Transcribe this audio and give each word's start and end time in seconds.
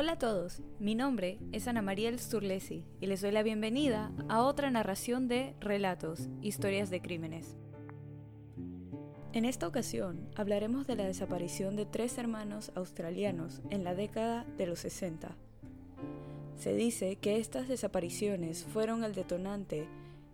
Hola 0.00 0.12
a 0.12 0.18
todos, 0.20 0.62
mi 0.78 0.94
nombre 0.94 1.40
es 1.50 1.66
Ana 1.66 1.82
Mariel 1.82 2.20
Sturlesi 2.20 2.84
y 3.00 3.06
les 3.06 3.20
doy 3.20 3.32
la 3.32 3.42
bienvenida 3.42 4.12
a 4.28 4.44
otra 4.44 4.70
narración 4.70 5.26
de 5.26 5.56
Relatos, 5.58 6.28
Historias 6.40 6.88
de 6.88 7.02
Crímenes. 7.02 7.56
En 9.32 9.44
esta 9.44 9.66
ocasión 9.66 10.30
hablaremos 10.36 10.86
de 10.86 10.94
la 10.94 11.04
desaparición 11.04 11.74
de 11.74 11.84
tres 11.84 12.16
hermanos 12.16 12.70
australianos 12.76 13.60
en 13.70 13.82
la 13.82 13.96
década 13.96 14.46
de 14.56 14.68
los 14.68 14.78
60. 14.78 15.36
Se 16.54 16.74
dice 16.74 17.16
que 17.16 17.38
estas 17.38 17.66
desapariciones 17.66 18.66
fueron 18.66 19.02
el 19.02 19.16
detonante 19.16 19.88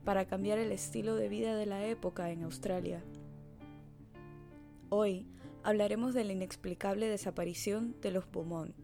para 0.05 0.27
cambiar 0.27 0.59
el 0.59 0.73
estilo 0.73 1.15
de 1.15 1.31
vida 1.31 1.57
de 1.57 1.65
la 1.65 1.87
época 1.87 2.31
en 2.31 2.43
Australia. 2.43 3.03
Hoy 4.91 5.27
hablaremos 5.63 6.13
de 6.13 6.25
la 6.25 6.35
inexplicable 6.35 7.09
desaparición 7.09 7.97
de 8.03 8.11
los 8.11 8.31
Beaumont. 8.31 8.84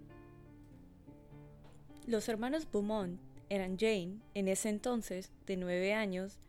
Los 2.10 2.28
hermanos 2.28 2.66
Beaumont 2.68 3.20
eran 3.50 3.78
Jane, 3.78 4.18
en 4.34 4.48
ese 4.48 4.68
entonces, 4.68 5.30
de 5.46 5.56
9 5.56 5.94
años, 5.94 6.40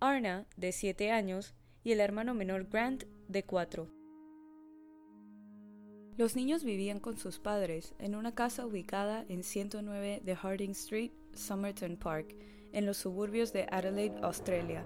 Arna, 0.00 0.44
de 0.56 0.72
7 0.72 1.12
años, 1.12 1.54
y 1.84 1.92
el 1.92 2.00
hermano 2.00 2.34
menor 2.34 2.68
Grant, 2.68 3.04
de 3.28 3.44
4. 3.44 3.88
Los 6.16 6.34
niños 6.34 6.64
vivían 6.64 6.98
con 6.98 7.16
sus 7.16 7.38
padres 7.38 7.94
en 8.00 8.16
una 8.16 8.34
casa 8.34 8.66
ubicada 8.66 9.24
en 9.28 9.44
109 9.44 10.20
de 10.24 10.34
Harding 10.34 10.72
Street, 10.72 11.12
Somerton 11.32 11.96
Park, 11.96 12.34
en 12.72 12.84
los 12.84 12.96
suburbios 12.96 13.52
de 13.52 13.68
Adelaide, 13.70 14.18
Australia. 14.20 14.84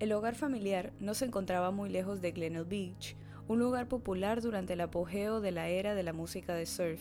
El 0.00 0.10
hogar 0.10 0.34
familiar 0.34 0.92
no 0.98 1.14
se 1.14 1.26
encontraba 1.26 1.70
muy 1.70 1.88
lejos 1.88 2.20
de 2.20 2.32
Glenelg 2.32 2.66
Beach, 2.66 3.14
un 3.46 3.60
lugar 3.60 3.86
popular 3.86 4.42
durante 4.42 4.72
el 4.72 4.80
apogeo 4.80 5.40
de 5.40 5.52
la 5.52 5.68
era 5.68 5.94
de 5.94 6.02
la 6.02 6.12
música 6.12 6.56
de 6.56 6.66
surf, 6.66 7.00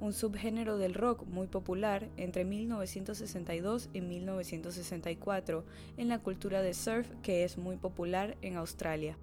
un 0.00 0.12
subgénero 0.12 0.78
del 0.78 0.94
rock 0.94 1.24
muy 1.26 1.46
popular 1.46 2.08
entre 2.16 2.44
1962 2.44 3.88
y 3.92 4.00
1964 4.00 5.64
en 5.96 6.08
la 6.08 6.18
cultura 6.18 6.62
de 6.62 6.74
surf 6.74 7.08
que 7.22 7.44
es 7.44 7.58
muy 7.58 7.76
popular 7.76 8.36
en 8.42 8.56
Australia. 8.56 9.16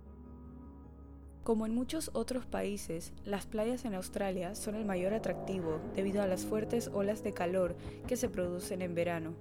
Como 1.44 1.66
en 1.66 1.75
muchos 1.75 2.09
otros 2.13 2.45
países, 2.45 3.11
las 3.25 3.45
playas 3.45 3.85
en 3.85 3.95
Australia 3.95 4.55
son 4.55 4.75
el 4.75 4.85
mayor 4.85 5.13
atractivo 5.13 5.79
debido 5.95 6.21
a 6.21 6.27
las 6.27 6.45
fuertes 6.45 6.89
olas 6.94 7.23
de 7.23 7.33
calor 7.33 7.75
que 8.07 8.16
se 8.16 8.29
producen 8.29 8.81
en 8.81 8.95
verano 8.95 9.33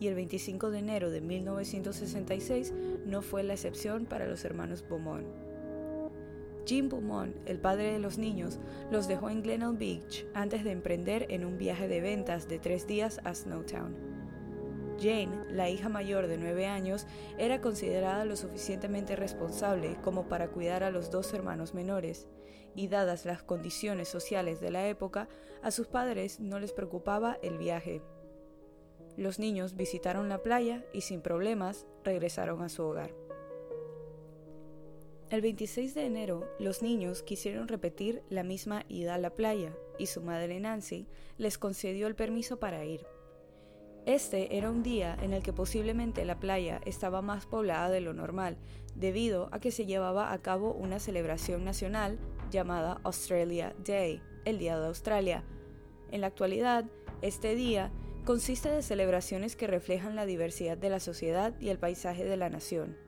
y 0.00 0.08
el 0.08 0.14
25 0.14 0.70
de 0.70 0.78
enero 0.80 1.10
de 1.10 1.20
1966 1.20 2.72
no 3.06 3.22
fue 3.22 3.42
la 3.42 3.54
excepción 3.54 4.06
para 4.06 4.26
los 4.26 4.44
hermanos 4.44 4.84
Beaumont. 4.88 5.26
Jim 6.66 6.88
Beaumont, 6.88 7.36
el 7.46 7.58
padre 7.58 7.92
de 7.92 7.98
los 7.98 8.16
niños, 8.16 8.58
los 8.90 9.06
dejó 9.06 9.28
en 9.30 9.42
Glenelg 9.42 9.78
Beach 9.78 10.26
antes 10.34 10.64
de 10.64 10.70
emprender 10.70 11.26
en 11.30 11.44
un 11.44 11.58
viaje 11.58 11.88
de 11.88 12.00
ventas 12.00 12.48
de 12.48 12.58
tres 12.58 12.86
días 12.86 13.20
a 13.24 13.34
Snowtown. 13.34 13.94
Jane, 14.98 15.44
la 15.50 15.68
hija 15.68 15.88
mayor 15.88 16.26
de 16.26 16.38
nueve 16.38 16.66
años, 16.66 17.06
era 17.36 17.60
considerada 17.60 18.24
lo 18.24 18.36
suficientemente 18.36 19.16
responsable 19.16 19.96
como 20.02 20.28
para 20.28 20.48
cuidar 20.48 20.84
a 20.84 20.90
los 20.90 21.10
dos 21.10 21.32
hermanos 21.34 21.74
menores, 21.74 22.28
y 22.74 22.88
dadas 22.88 23.24
las 23.24 23.42
condiciones 23.42 24.08
sociales 24.08 24.60
de 24.60 24.70
la 24.70 24.88
época, 24.88 25.28
a 25.62 25.70
sus 25.70 25.86
padres 25.86 26.40
no 26.40 26.58
les 26.58 26.72
preocupaba 26.72 27.38
el 27.42 27.58
viaje. 27.58 28.02
Los 29.16 29.38
niños 29.38 29.76
visitaron 29.76 30.28
la 30.28 30.42
playa 30.42 30.84
y 30.92 31.02
sin 31.02 31.20
problemas 31.20 31.86
regresaron 32.02 32.62
a 32.62 32.68
su 32.68 32.82
hogar. 32.82 33.14
El 35.34 35.40
26 35.40 35.94
de 35.94 36.06
enero, 36.06 36.48
los 36.60 36.80
niños 36.80 37.24
quisieron 37.24 37.66
repetir 37.66 38.22
la 38.30 38.44
misma 38.44 38.84
ida 38.88 39.16
a 39.16 39.18
la 39.18 39.30
playa 39.30 39.72
y 39.98 40.06
su 40.06 40.22
madre 40.22 40.60
Nancy 40.60 41.08
les 41.38 41.58
concedió 41.58 42.06
el 42.06 42.14
permiso 42.14 42.60
para 42.60 42.84
ir. 42.84 43.04
Este 44.06 44.56
era 44.56 44.70
un 44.70 44.84
día 44.84 45.18
en 45.20 45.32
el 45.32 45.42
que 45.42 45.52
posiblemente 45.52 46.24
la 46.24 46.38
playa 46.38 46.80
estaba 46.84 47.20
más 47.20 47.46
poblada 47.46 47.90
de 47.90 48.00
lo 48.00 48.14
normal, 48.14 48.58
debido 48.94 49.48
a 49.50 49.58
que 49.58 49.72
se 49.72 49.86
llevaba 49.86 50.32
a 50.32 50.40
cabo 50.40 50.72
una 50.72 51.00
celebración 51.00 51.64
nacional 51.64 52.16
llamada 52.52 53.00
Australia 53.02 53.74
Day, 53.84 54.22
el 54.44 54.60
Día 54.60 54.78
de 54.78 54.86
Australia. 54.86 55.42
En 56.12 56.20
la 56.20 56.28
actualidad, 56.28 56.84
este 57.22 57.56
día 57.56 57.90
consiste 58.24 58.70
de 58.70 58.82
celebraciones 58.82 59.56
que 59.56 59.66
reflejan 59.66 60.14
la 60.14 60.26
diversidad 60.26 60.78
de 60.78 60.90
la 60.90 61.00
sociedad 61.00 61.58
y 61.58 61.70
el 61.70 61.80
paisaje 61.80 62.22
de 62.22 62.36
la 62.36 62.50
nación. 62.50 63.03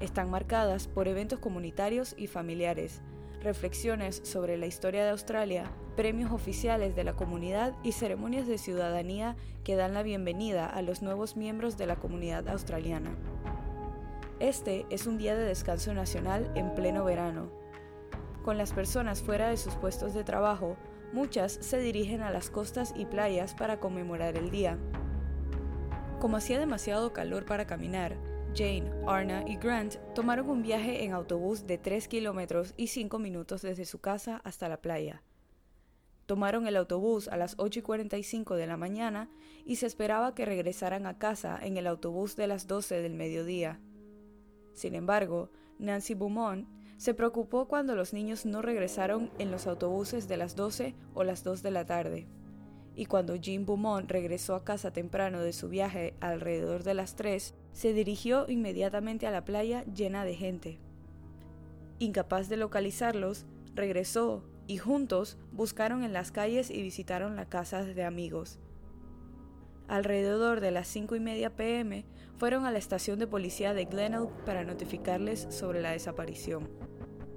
Están 0.00 0.30
marcadas 0.30 0.88
por 0.88 1.08
eventos 1.08 1.38
comunitarios 1.38 2.14
y 2.18 2.26
familiares, 2.26 3.00
reflexiones 3.42 4.20
sobre 4.24 4.56
la 4.56 4.66
historia 4.66 5.04
de 5.04 5.10
Australia, 5.10 5.70
premios 5.96 6.32
oficiales 6.32 6.94
de 6.94 7.04
la 7.04 7.14
comunidad 7.14 7.74
y 7.82 7.92
ceremonias 7.92 8.46
de 8.46 8.58
ciudadanía 8.58 9.36
que 9.64 9.76
dan 9.76 9.94
la 9.94 10.02
bienvenida 10.02 10.66
a 10.66 10.82
los 10.82 11.02
nuevos 11.02 11.36
miembros 11.36 11.76
de 11.78 11.86
la 11.86 11.96
comunidad 11.96 12.48
australiana. 12.48 13.16
Este 14.38 14.86
es 14.90 15.06
un 15.06 15.16
día 15.16 15.34
de 15.34 15.44
descanso 15.44 15.94
nacional 15.94 16.50
en 16.54 16.74
pleno 16.74 17.04
verano. 17.04 17.50
Con 18.44 18.58
las 18.58 18.72
personas 18.72 19.22
fuera 19.22 19.48
de 19.48 19.56
sus 19.56 19.74
puestos 19.74 20.12
de 20.14 20.24
trabajo, 20.24 20.76
Muchas 21.12 21.52
se 21.52 21.78
dirigen 21.78 22.20
a 22.20 22.30
las 22.30 22.50
costas 22.50 22.92
y 22.96 23.06
playas 23.06 23.54
para 23.54 23.78
conmemorar 23.78 24.36
el 24.36 24.50
día. 24.50 24.76
Como 26.20 26.36
hacía 26.36 26.58
demasiado 26.58 27.12
calor 27.12 27.44
para 27.44 27.66
caminar, 27.66 28.16
Jane, 28.54 28.90
Arna 29.06 29.44
y 29.46 29.56
Grant 29.56 29.96
tomaron 30.14 30.48
un 30.48 30.62
viaje 30.62 31.04
en 31.04 31.12
autobús 31.12 31.66
de 31.66 31.78
3 31.78 32.08
kilómetros 32.08 32.74
y 32.76 32.88
5 32.88 33.18
minutos 33.18 33.62
desde 33.62 33.84
su 33.84 33.98
casa 34.00 34.40
hasta 34.44 34.68
la 34.68 34.80
playa. 34.80 35.22
Tomaron 36.26 36.66
el 36.66 36.76
autobús 36.76 37.28
a 37.28 37.36
las 37.36 37.54
8 37.58 37.80
y 37.80 37.82
45 37.82 38.56
de 38.56 38.66
la 38.66 38.76
mañana 38.76 39.30
y 39.64 39.76
se 39.76 39.86
esperaba 39.86 40.34
que 40.34 40.44
regresaran 40.44 41.06
a 41.06 41.18
casa 41.18 41.58
en 41.62 41.76
el 41.76 41.86
autobús 41.86 42.34
de 42.34 42.48
las 42.48 42.66
12 42.66 43.00
del 43.00 43.14
mediodía. 43.14 43.80
Sin 44.72 44.94
embargo, 44.94 45.50
Nancy 45.78 46.14
Beaumont 46.14 46.68
se 46.96 47.14
preocupó 47.14 47.68
cuando 47.68 47.94
los 47.94 48.12
niños 48.12 48.46
no 48.46 48.62
regresaron 48.62 49.30
en 49.38 49.50
los 49.50 49.66
autobuses 49.66 50.28
de 50.28 50.36
las 50.36 50.56
12 50.56 50.94
o 51.14 51.24
las 51.24 51.44
2 51.44 51.62
de 51.62 51.70
la 51.70 51.84
tarde. 51.84 52.26
Y 52.94 53.06
cuando 53.06 53.36
Jim 53.36 53.66
Beaumont 53.66 54.10
regresó 54.10 54.54
a 54.54 54.64
casa 54.64 54.92
temprano 54.92 55.42
de 55.42 55.52
su 55.52 55.68
viaje 55.68 56.14
alrededor 56.20 56.82
de 56.82 56.94
las 56.94 57.14
3, 57.14 57.54
se 57.76 57.92
dirigió 57.92 58.46
inmediatamente 58.48 59.26
a 59.26 59.30
la 59.30 59.44
playa 59.44 59.84
llena 59.84 60.24
de 60.24 60.34
gente. 60.34 60.78
Incapaz 61.98 62.48
de 62.48 62.56
localizarlos, 62.56 63.44
regresó 63.74 64.42
y 64.66 64.78
juntos 64.78 65.36
buscaron 65.52 66.02
en 66.02 66.14
las 66.14 66.32
calles 66.32 66.70
y 66.70 66.80
visitaron 66.80 67.36
las 67.36 67.48
casas 67.48 67.94
de 67.94 68.02
amigos. 68.02 68.58
Alrededor 69.88 70.60
de 70.60 70.70
las 70.70 70.88
5 70.88 71.16
y 71.16 71.20
media 71.20 71.54
pm 71.54 72.06
fueron 72.38 72.64
a 72.64 72.70
la 72.70 72.78
estación 72.78 73.18
de 73.18 73.26
policía 73.26 73.74
de 73.74 73.84
Glenelg 73.84 74.30
para 74.46 74.64
notificarles 74.64 75.46
sobre 75.50 75.82
la 75.82 75.90
desaparición. 75.90 76.70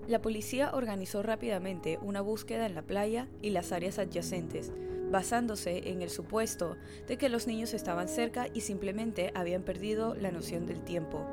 La 0.08 0.22
policía 0.22 0.72
organizó 0.74 1.22
rápidamente 1.22 2.00
una 2.02 2.22
búsqueda 2.22 2.66
en 2.66 2.76
la 2.76 2.84
playa 2.84 3.28
y 3.42 3.50
las 3.50 3.74
áreas 3.74 4.00
adyacentes, 4.00 4.72
basándose 5.10 5.90
en 5.90 6.02
el 6.02 6.10
supuesto 6.10 6.78
de 7.08 7.18
que 7.18 7.30
los 7.30 7.48
niños 7.48 7.74
estaban 7.74 8.08
cerca 8.08 8.48
y 8.54 8.62
simplemente 8.62 9.32
habían 9.36 9.64
perdido 9.64 10.16
la 10.16 10.32
noción 10.32 10.66
del 10.66 10.82
tiempo. 10.82 11.26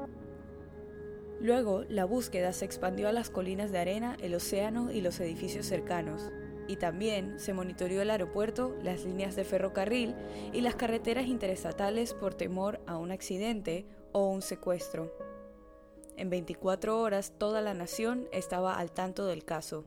Luego, 1.40 1.84
la 1.88 2.04
búsqueda 2.06 2.52
se 2.52 2.64
expandió 2.64 3.08
a 3.08 3.12
las 3.12 3.30
colinas 3.30 3.70
de 3.70 3.78
arena, 3.78 4.16
el 4.22 4.34
océano 4.34 4.90
y 4.90 5.00
los 5.02 5.20
edificios 5.20 5.66
cercanos, 5.66 6.32
y 6.66 6.76
también 6.76 7.38
se 7.38 7.52
monitoreó 7.52 8.02
el 8.02 8.10
aeropuerto, 8.10 8.76
las 8.82 9.04
líneas 9.04 9.36
de 9.36 9.44
ferrocarril 9.44 10.14
y 10.52 10.62
las 10.62 10.74
carreteras 10.74 11.26
interestatales 11.26 12.14
por 12.14 12.34
temor 12.34 12.80
a 12.86 12.96
un 12.96 13.10
accidente 13.10 13.86
o 14.12 14.28
un 14.28 14.42
secuestro. 14.42 15.12
En 16.16 16.30
24 16.30 16.98
horas 16.98 17.34
toda 17.36 17.60
la 17.60 17.74
nación 17.74 18.28
estaba 18.32 18.78
al 18.78 18.90
tanto 18.90 19.26
del 19.26 19.44
caso. 19.44 19.84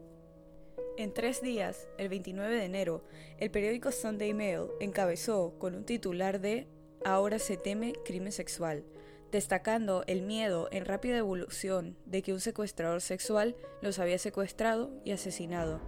En 0.99 1.13
tres 1.13 1.41
días, 1.41 1.87
el 1.97 2.09
29 2.09 2.53
de 2.53 2.65
enero, 2.65 3.05
el 3.37 3.49
periódico 3.51 3.89
Sunday 3.89 4.33
Mail 4.33 4.63
encabezó 4.81 5.57
con 5.57 5.73
un 5.73 5.85
titular 5.85 6.41
de 6.41 6.67
Ahora 7.05 7.39
se 7.39 7.55
teme 7.55 7.93
crimen 8.03 8.33
sexual, 8.33 8.83
destacando 9.31 10.03
el 10.07 10.23
miedo 10.23 10.67
en 10.73 10.83
rápida 10.83 11.15
evolución 11.15 11.95
de 12.05 12.21
que 12.21 12.33
un 12.33 12.41
secuestrador 12.41 12.99
sexual 12.99 13.55
los 13.81 13.97
había 13.97 14.17
secuestrado 14.17 14.91
y 15.05 15.11
asesinado. 15.11 15.79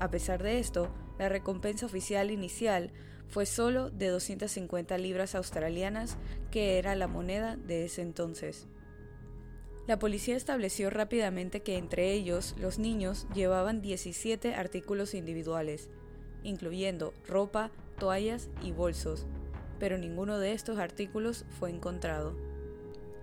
A 0.00 0.10
pesar 0.10 0.42
de 0.42 0.58
esto, 0.58 0.94
la 1.18 1.30
recompensa 1.30 1.86
oficial 1.86 2.30
inicial 2.30 2.92
fue 3.26 3.46
solo 3.46 3.88
de 3.88 4.08
250 4.08 4.98
libras 4.98 5.34
australianas, 5.34 6.18
que 6.50 6.76
era 6.76 6.94
la 6.94 7.08
moneda 7.08 7.56
de 7.56 7.86
ese 7.86 8.02
entonces. 8.02 8.68
La 9.88 9.98
policía 9.98 10.36
estableció 10.36 10.90
rápidamente 10.90 11.60
que 11.62 11.78
entre 11.78 12.12
ellos 12.12 12.54
los 12.60 12.78
niños 12.78 13.26
llevaban 13.34 13.80
17 13.80 14.54
artículos 14.54 15.14
individuales, 15.14 15.88
incluyendo 16.42 17.14
ropa, 17.26 17.70
toallas 17.98 18.50
y 18.62 18.72
bolsos, 18.72 19.24
pero 19.80 19.96
ninguno 19.96 20.38
de 20.38 20.52
estos 20.52 20.78
artículos 20.78 21.46
fue 21.58 21.70
encontrado. 21.70 22.36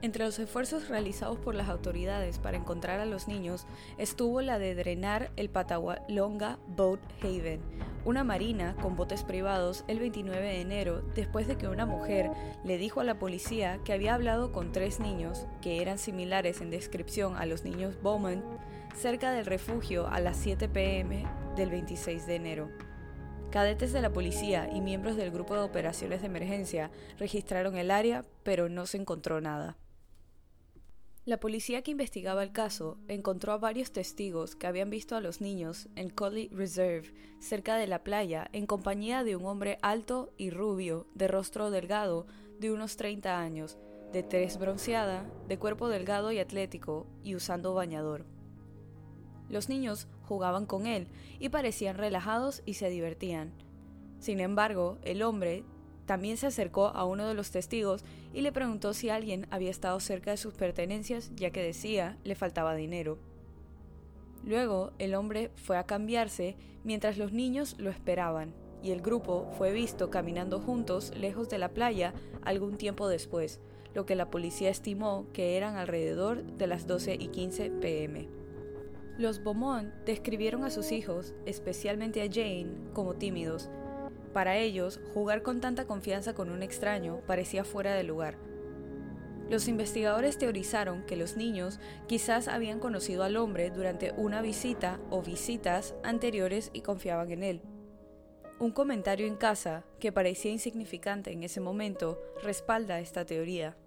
Entre 0.05 0.23
los 0.23 0.37
esfuerzos 0.37 0.87
realizados 0.87 1.39
por 1.39 1.55
las 1.55 1.67
autoridades 1.67 2.37
para 2.37 2.57
encontrar 2.57 2.99
a 2.99 3.07
los 3.07 3.27
niños 3.27 3.65
estuvo 3.97 4.39
la 4.41 4.59
de 4.59 4.75
drenar 4.75 5.31
el 5.35 5.49
Patawalonga 5.49 6.59
Boat 6.67 6.99
Haven, 7.23 7.59
una 8.05 8.23
marina 8.23 8.75
con 8.79 8.95
botes 8.95 9.23
privados 9.23 9.83
el 9.87 9.97
29 9.97 10.39
de 10.39 10.61
enero 10.61 11.01
después 11.15 11.47
de 11.47 11.57
que 11.57 11.67
una 11.67 11.87
mujer 11.87 12.29
le 12.63 12.77
dijo 12.77 12.99
a 12.99 13.03
la 13.03 13.17
policía 13.17 13.79
que 13.83 13.93
había 13.93 14.13
hablado 14.13 14.51
con 14.51 14.71
tres 14.71 14.99
niños, 14.99 15.47
que 15.63 15.81
eran 15.81 15.97
similares 15.97 16.61
en 16.61 16.69
descripción 16.69 17.35
a 17.35 17.47
los 17.47 17.63
niños 17.63 17.99
Bowman, 18.03 18.43
cerca 18.95 19.31
del 19.31 19.47
refugio 19.47 20.07
a 20.07 20.19
las 20.19 20.37
7 20.37 20.69
pm 20.69 21.25
del 21.55 21.71
26 21.71 22.27
de 22.27 22.35
enero. 22.35 22.69
Cadetes 23.49 23.91
de 23.91 24.01
la 24.01 24.13
policía 24.13 24.69
y 24.71 24.81
miembros 24.81 25.15
del 25.15 25.31
grupo 25.31 25.55
de 25.55 25.61
operaciones 25.61 26.21
de 26.21 26.27
emergencia 26.27 26.91
registraron 27.17 27.75
el 27.75 27.89
área, 27.89 28.23
pero 28.43 28.69
no 28.69 28.85
se 28.85 28.97
encontró 28.97 29.41
nada. 29.41 29.75
La 31.25 31.39
policía 31.39 31.81
que 31.81 31.89
investigaba 31.89 32.43
el 32.43 32.51
caso 32.51 32.99
encontró 33.07 33.51
a 33.51 33.57
varios 33.57 33.91
testigos 33.91 34.55
que 34.55 34.67
habían 34.67 34.91
visto 34.91 35.15
a 35.15 35.21
los 35.21 35.41
niños 35.41 35.89
en 35.95 36.11
Collie 36.11 36.51
Reserve, 36.51 37.11
cerca 37.39 37.77
de 37.77 37.87
la 37.87 38.03
playa, 38.03 38.47
en 38.53 38.67
compañía 38.67 39.23
de 39.23 39.35
un 39.35 39.47
hombre 39.47 39.79
alto 39.81 40.31
y 40.37 40.51
rubio, 40.51 41.07
de 41.15 41.27
rostro 41.27 41.71
delgado, 41.71 42.27
de 42.59 42.71
unos 42.71 42.95
30 42.95 43.39
años, 43.39 43.79
de 44.13 44.21
tez 44.21 44.59
bronceada, 44.59 45.27
de 45.47 45.57
cuerpo 45.57 45.89
delgado 45.89 46.31
y 46.31 46.37
atlético, 46.37 47.07
y 47.23 47.33
usando 47.33 47.73
bañador. 47.73 48.27
Los 49.49 49.67
niños 49.67 50.07
jugaban 50.21 50.67
con 50.67 50.85
él 50.85 51.07
y 51.39 51.49
parecían 51.49 51.97
relajados 51.97 52.61
y 52.67 52.75
se 52.75 52.91
divertían. 52.91 53.51
Sin 54.19 54.39
embargo, 54.39 54.99
el 55.01 55.23
hombre 55.23 55.63
también 56.05 56.37
se 56.37 56.47
acercó 56.47 56.87
a 56.87 57.05
uno 57.05 57.27
de 57.27 57.33
los 57.33 57.51
testigos 57.51 58.03
y 58.33 58.41
le 58.41 58.51
preguntó 58.51 58.93
si 58.93 59.09
alguien 59.09 59.47
había 59.49 59.71
estado 59.71 59.99
cerca 59.99 60.31
de 60.31 60.37
sus 60.37 60.53
pertenencias, 60.53 61.31
ya 61.35 61.51
que 61.51 61.63
decía 61.63 62.17
le 62.23 62.35
faltaba 62.35 62.75
dinero. 62.75 63.17
Luego 64.45 64.91
el 64.99 65.15
hombre 65.15 65.51
fue 65.55 65.77
a 65.77 65.85
cambiarse 65.85 66.55
mientras 66.83 67.17
los 67.17 67.31
niños 67.31 67.75
lo 67.79 67.89
esperaban, 67.89 68.53
y 68.83 68.91
el 68.91 69.01
grupo 69.01 69.51
fue 69.57 69.71
visto 69.71 70.11
caminando 70.11 70.59
juntos 70.59 71.11
lejos 71.17 71.49
de 71.49 71.57
la 71.57 71.69
playa 71.69 72.13
algún 72.43 72.77
tiempo 72.77 73.07
después, 73.07 73.59
lo 73.95 74.05
que 74.05 74.15
la 74.15 74.29
policía 74.29 74.69
estimó 74.69 75.25
que 75.33 75.57
eran 75.57 75.77
alrededor 75.77 76.43
de 76.43 76.67
las 76.67 76.85
12 76.85 77.15
y 77.15 77.29
15 77.29 77.71
pm. 77.71 78.27
Los 79.17 79.43
Beaumont 79.43 79.91
describieron 80.05 80.63
a 80.65 80.69
sus 80.69 80.91
hijos, 80.91 81.33
especialmente 81.45 82.21
a 82.21 82.29
Jane, 82.31 82.67
como 82.93 83.15
tímidos, 83.15 83.69
para 84.35 84.57
ellos, 84.57 84.99
jugar 85.13 85.43
con 85.43 85.61
tanta 85.61 85.85
confianza 85.85 86.35
con 86.35 86.49
un 86.49 86.61
extraño 86.61 87.21
parecía 87.25 87.63
fuera 87.63 87.93
de 87.93 88.03
lugar. 88.03 88.35
Los 89.49 89.69
investigadores 89.69 90.37
teorizaron 90.37 91.05
que 91.05 91.15
los 91.15 91.37
niños 91.37 91.79
quizás 92.05 92.49
habían 92.49 92.81
conocido 92.81 93.23
al 93.23 93.37
hombre 93.37 93.69
durante 93.69 94.11
una 94.17 94.41
visita 94.41 94.99
o 95.09 95.21
visitas 95.21 95.95
anteriores 96.03 96.69
y 96.73 96.81
confiaban 96.81 97.31
en 97.31 97.43
él. 97.43 97.61
Un 98.59 98.71
comentario 98.71 99.25
en 99.25 99.37
casa, 99.37 99.85
que 100.01 100.11
parecía 100.11 100.51
insignificante 100.51 101.31
en 101.31 101.43
ese 101.43 101.61
momento, 101.61 102.21
respalda 102.43 102.99
esta 102.99 103.23
teoría. 103.23 103.77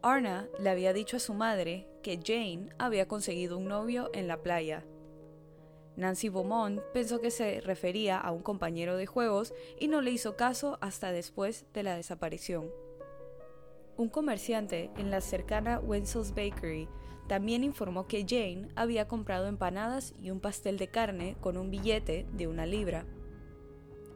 Arna 0.00 0.46
le 0.60 0.70
había 0.70 0.92
dicho 0.92 1.16
a 1.16 1.20
su 1.20 1.34
madre 1.34 1.88
que 2.04 2.20
Jane 2.24 2.68
había 2.78 3.08
conseguido 3.08 3.58
un 3.58 3.66
novio 3.66 4.10
en 4.14 4.28
la 4.28 4.42
playa 4.42 4.84
Nancy 5.96 6.28
Beaumont 6.28 6.80
pensó 6.92 7.20
que 7.20 7.30
se 7.30 7.60
refería 7.60 8.18
a 8.18 8.32
un 8.32 8.42
compañero 8.42 8.96
de 8.96 9.06
juegos 9.06 9.52
y 9.78 9.88
no 9.88 10.00
le 10.00 10.10
hizo 10.10 10.36
caso 10.36 10.78
hasta 10.80 11.12
después 11.12 11.66
de 11.74 11.82
la 11.82 11.96
desaparición. 11.96 12.70
Un 13.96 14.08
comerciante 14.08 14.90
en 14.96 15.10
la 15.10 15.20
cercana 15.20 15.78
Wenzel's 15.78 16.30
Bakery 16.30 16.88
también 17.28 17.62
informó 17.62 18.06
que 18.06 18.24
Jane 18.28 18.68
había 18.74 19.06
comprado 19.06 19.46
empanadas 19.46 20.14
y 20.20 20.30
un 20.30 20.40
pastel 20.40 20.78
de 20.78 20.88
carne 20.88 21.36
con 21.40 21.56
un 21.56 21.70
billete 21.70 22.26
de 22.32 22.46
una 22.46 22.66
libra. 22.66 23.06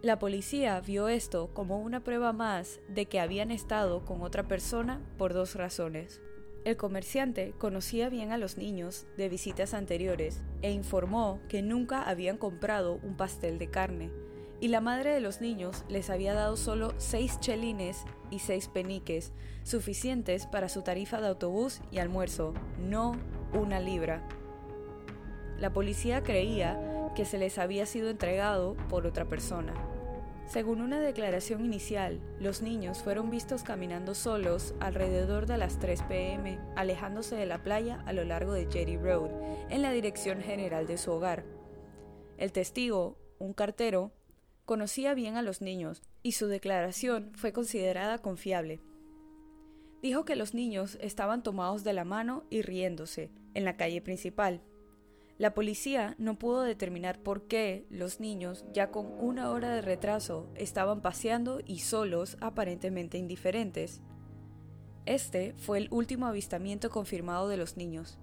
La 0.02 0.18
policía 0.18 0.80
vio 0.80 1.08
esto 1.08 1.50
como 1.52 1.78
una 1.78 2.04
prueba 2.04 2.32
más 2.32 2.80
de 2.88 3.06
que 3.06 3.20
habían 3.20 3.50
estado 3.50 4.04
con 4.04 4.22
otra 4.22 4.46
persona 4.48 5.00
por 5.18 5.34
dos 5.34 5.54
razones. 5.54 6.20
El 6.66 6.76
comerciante 6.76 7.54
conocía 7.58 8.08
bien 8.08 8.32
a 8.32 8.38
los 8.38 8.58
niños 8.58 9.06
de 9.16 9.28
visitas 9.28 9.72
anteriores 9.72 10.42
e 10.62 10.72
informó 10.72 11.38
que 11.48 11.62
nunca 11.62 12.02
habían 12.02 12.38
comprado 12.38 12.98
un 13.04 13.16
pastel 13.16 13.60
de 13.60 13.70
carne, 13.70 14.10
y 14.58 14.66
la 14.66 14.80
madre 14.80 15.12
de 15.14 15.20
los 15.20 15.40
niños 15.40 15.84
les 15.88 16.10
había 16.10 16.34
dado 16.34 16.56
solo 16.56 16.92
seis 16.96 17.38
chelines 17.38 18.02
y 18.32 18.40
seis 18.40 18.66
peniques, 18.66 19.30
suficientes 19.62 20.48
para 20.48 20.68
su 20.68 20.82
tarifa 20.82 21.20
de 21.20 21.28
autobús 21.28 21.82
y 21.92 21.98
almuerzo, 21.98 22.52
no 22.80 23.14
una 23.52 23.78
libra. 23.78 24.26
La 25.60 25.72
policía 25.72 26.24
creía 26.24 27.12
que 27.14 27.26
se 27.26 27.38
les 27.38 27.58
había 27.58 27.86
sido 27.86 28.10
entregado 28.10 28.76
por 28.88 29.06
otra 29.06 29.26
persona. 29.26 29.72
Según 30.46 30.80
una 30.80 31.00
declaración 31.00 31.64
inicial, 31.64 32.20
los 32.38 32.62
niños 32.62 33.02
fueron 33.02 33.30
vistos 33.30 33.64
caminando 33.64 34.14
solos 34.14 34.74
alrededor 34.78 35.46
de 35.46 35.58
las 35.58 35.80
3 35.80 36.02
pm, 36.02 36.60
alejándose 36.76 37.34
de 37.34 37.46
la 37.46 37.64
playa 37.64 38.02
a 38.06 38.12
lo 38.12 38.24
largo 38.24 38.52
de 38.52 38.66
Jetty 38.66 38.96
Road, 38.96 39.30
en 39.70 39.82
la 39.82 39.90
dirección 39.90 40.40
general 40.40 40.86
de 40.86 40.98
su 40.98 41.10
hogar. 41.10 41.44
El 42.38 42.52
testigo, 42.52 43.18
un 43.38 43.54
cartero, 43.54 44.12
conocía 44.64 45.14
bien 45.14 45.36
a 45.36 45.42
los 45.42 45.62
niños 45.62 46.02
y 46.22 46.32
su 46.32 46.46
declaración 46.46 47.32
fue 47.34 47.52
considerada 47.52 48.18
confiable. 48.18 48.80
Dijo 50.00 50.24
que 50.24 50.36
los 50.36 50.54
niños 50.54 50.96
estaban 51.00 51.42
tomados 51.42 51.82
de 51.82 51.92
la 51.92 52.04
mano 52.04 52.44
y 52.50 52.62
riéndose 52.62 53.32
en 53.54 53.64
la 53.64 53.76
calle 53.76 54.00
principal, 54.00 54.62
la 55.38 55.52
policía 55.52 56.14
no 56.18 56.38
pudo 56.38 56.62
determinar 56.62 57.18
por 57.18 57.42
qué 57.42 57.86
los 57.90 58.20
niños, 58.20 58.64
ya 58.72 58.90
con 58.90 59.06
una 59.18 59.50
hora 59.50 59.70
de 59.70 59.82
retraso, 59.82 60.48
estaban 60.54 61.02
paseando 61.02 61.60
y 61.66 61.80
solos, 61.80 62.38
aparentemente 62.40 63.18
indiferentes. 63.18 64.00
Este 65.04 65.52
fue 65.58 65.78
el 65.78 65.88
último 65.90 66.26
avistamiento 66.26 66.88
confirmado 66.88 67.48
de 67.48 67.58
los 67.58 67.76
niños. 67.76 68.18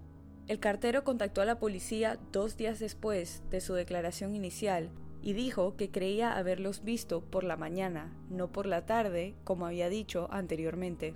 El 0.48 0.60
cartero 0.60 1.04
contactó 1.04 1.42
a 1.42 1.46
la 1.46 1.60
policía 1.60 2.20
dos 2.32 2.58
días 2.58 2.80
después 2.80 3.44
de 3.52 3.62
su 3.62 3.76
declaración 3.76 4.36
inicial 4.36 4.90
y 5.22 5.34
dijo 5.34 5.78
que 5.78 5.92
creía 5.92 6.36
haberlos 6.36 6.84
visto 6.84 7.22
por 7.22 7.44
la 7.44 7.56
mañana, 7.56 8.12
no 8.30 8.52
por 8.52 8.66
la 8.66 8.86
tarde, 8.86 9.36
como 9.44 9.68
había 9.68 9.88
dicho 9.88 10.28
anteriormente. 10.32 11.14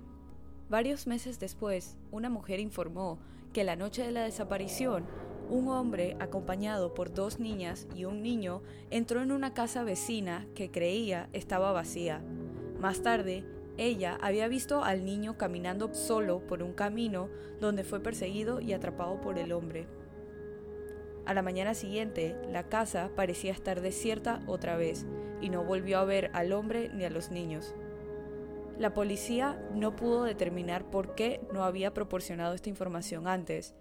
Varios 0.70 1.06
meses 1.06 1.40
después, 1.40 1.98
una 2.10 2.30
mujer 2.30 2.60
informó 2.60 3.18
que 3.52 3.64
la 3.64 3.76
noche 3.76 4.02
de 4.04 4.12
la 4.12 4.22
desaparición 4.22 5.06
un 5.48 5.68
hombre, 5.68 6.16
acompañado 6.20 6.94
por 6.94 7.12
dos 7.12 7.38
niñas 7.40 7.86
y 7.94 8.04
un 8.04 8.22
niño, 8.22 8.62
entró 8.90 9.22
en 9.22 9.32
una 9.32 9.54
casa 9.54 9.84
vecina 9.84 10.46
que 10.54 10.70
creía 10.70 11.28
estaba 11.32 11.72
vacía. 11.72 12.22
Más 12.80 13.02
tarde, 13.02 13.44
ella 13.76 14.18
había 14.20 14.48
visto 14.48 14.82
al 14.82 15.04
niño 15.04 15.38
caminando 15.38 15.94
solo 15.94 16.40
por 16.46 16.62
un 16.62 16.72
camino 16.72 17.28
donde 17.60 17.84
fue 17.84 18.00
perseguido 18.00 18.60
y 18.60 18.72
atrapado 18.72 19.20
por 19.20 19.38
el 19.38 19.52
hombre. 19.52 19.86
A 21.26 21.34
la 21.34 21.42
mañana 21.42 21.74
siguiente, 21.74 22.36
la 22.50 22.68
casa 22.68 23.10
parecía 23.14 23.52
estar 23.52 23.80
desierta 23.80 24.42
otra 24.46 24.76
vez 24.76 25.06
y 25.40 25.50
no 25.50 25.62
volvió 25.62 25.98
a 25.98 26.04
ver 26.04 26.30
al 26.32 26.52
hombre 26.52 26.90
ni 26.94 27.04
a 27.04 27.10
los 27.10 27.30
niños. 27.30 27.74
La 28.78 28.94
policía 28.94 29.60
no 29.74 29.96
pudo 29.96 30.24
determinar 30.24 30.88
por 30.88 31.14
qué 31.14 31.40
no 31.52 31.64
había 31.64 31.92
proporcionado 31.92 32.54
esta 32.54 32.68
información 32.68 33.26
antes, 33.26 33.74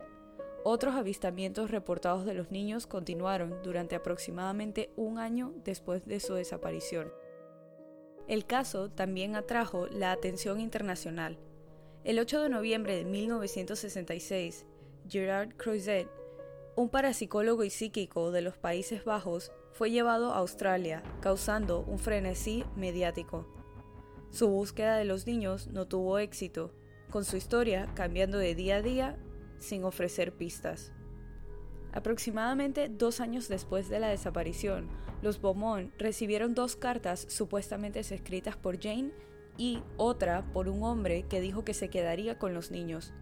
otros 0.69 0.95
avistamientos 0.95 1.71
reportados 1.71 2.25
de 2.25 2.33
los 2.33 2.51
niños 2.51 2.87
continuaron 2.87 3.55
durante 3.63 3.95
aproximadamente 3.95 4.89
un 4.97 5.17
año 5.17 5.53
después 5.63 6.05
de 6.05 6.19
su 6.19 6.33
desaparición. 6.33 7.09
El 8.27 8.45
caso 8.45 8.89
también 8.89 9.37
atrajo 9.37 9.87
la 9.87 10.11
atención 10.11 10.59
internacional. 10.59 11.37
El 12.03 12.19
8 12.19 12.41
de 12.41 12.49
noviembre 12.49 12.97
de 12.97 13.05
1966, 13.05 14.65
Gerard 15.07 15.55
Croizet, 15.55 16.09
un 16.75 16.89
parapsicólogo 16.89 17.63
y 17.63 17.69
psíquico 17.69 18.31
de 18.31 18.41
los 18.41 18.57
Países 18.57 19.05
Bajos, 19.05 19.53
fue 19.71 19.89
llevado 19.89 20.33
a 20.33 20.39
Australia, 20.39 21.01
causando 21.21 21.79
un 21.79 21.97
frenesí 21.97 22.65
mediático. 22.75 23.47
Su 24.31 24.49
búsqueda 24.49 24.97
de 24.97 25.05
los 25.05 25.27
niños 25.27 25.67
no 25.67 25.87
tuvo 25.87 26.19
éxito, 26.19 26.73
con 27.09 27.23
su 27.23 27.37
historia 27.37 27.89
cambiando 27.95 28.37
de 28.37 28.53
día 28.53 28.75
a 28.75 28.81
día 28.81 29.17
sin 29.59 29.83
ofrecer 29.83 30.33
pistas. 30.33 30.91
Aproximadamente 31.93 32.89
dos 32.89 33.19
años 33.21 33.47
después 33.47 33.89
de 33.89 33.99
la 33.99 34.09
desaparición, 34.09 34.87
los 35.21 35.41
Beaumont 35.41 35.91
recibieron 35.97 36.53
dos 36.53 36.75
cartas 36.75 37.25
supuestamente 37.29 37.99
escritas 37.99 38.55
por 38.55 38.79
Jane 38.79 39.11
y 39.57 39.81
otra 39.97 40.45
por 40.53 40.69
un 40.69 40.83
hombre 40.83 41.23
que 41.23 41.41
dijo 41.41 41.63
que 41.63 41.73
se 41.73 41.89
quedaría 41.89 42.37
con 42.37 42.53
los 42.53 42.71
niños. 42.71 43.13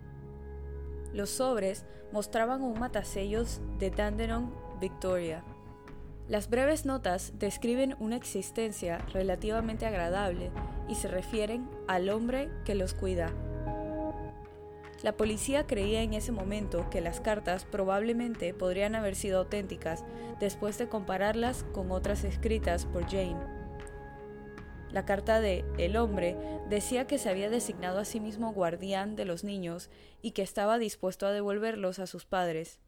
Los 1.13 1.29
sobres 1.29 1.85
mostraban 2.11 2.61
un 2.61 2.77
matasellos 2.77 3.61
de 3.79 3.89
Dandenong, 3.89 4.51
Victoria. 4.81 5.43
Las 6.27 6.49
breves 6.49 6.85
notas 6.85 7.33
describen 7.39 7.95
una 7.99 8.17
existencia 8.17 8.97
relativamente 9.13 9.85
agradable 9.85 10.51
y 10.89 10.95
se 10.95 11.07
refieren 11.07 11.69
al 11.87 12.09
hombre 12.09 12.49
que 12.65 12.75
los 12.75 12.93
cuida. 12.93 13.31
La 15.05 15.15
policía 15.15 15.67
creía 15.67 16.01
en 16.01 16.15
ese 16.15 16.31
momento 16.31 16.89
que 16.89 16.99
las 16.99 17.21
cartas 17.21 17.63
probablemente 17.63 18.55
podrían 18.55 18.95
haber 18.95 19.13
sido 19.13 19.37
auténticas 19.37 20.03
después 20.39 20.79
de 20.79 20.89
compararlas 20.89 21.63
con 21.73 21.91
otras 21.91 22.23
escritas 22.23 22.87
por 22.87 23.03
Jane. 23.03 23.37
La 24.89 25.05
carta 25.05 25.41
de 25.41 25.63
El 25.77 25.95
hombre 25.95 26.35
decía 26.71 27.05
que 27.05 27.19
se 27.19 27.29
había 27.29 27.51
designado 27.51 27.99
a 27.99 28.05
sí 28.05 28.19
mismo 28.19 28.51
guardián 28.51 29.15
de 29.15 29.25
los 29.25 29.43
niños 29.43 29.91
y 30.23 30.31
que 30.31 30.41
estaba 30.41 30.79
dispuesto 30.79 31.27
a 31.27 31.31
devolverlos 31.31 31.99
a 31.99 32.07
sus 32.07 32.25
padres. 32.25 32.79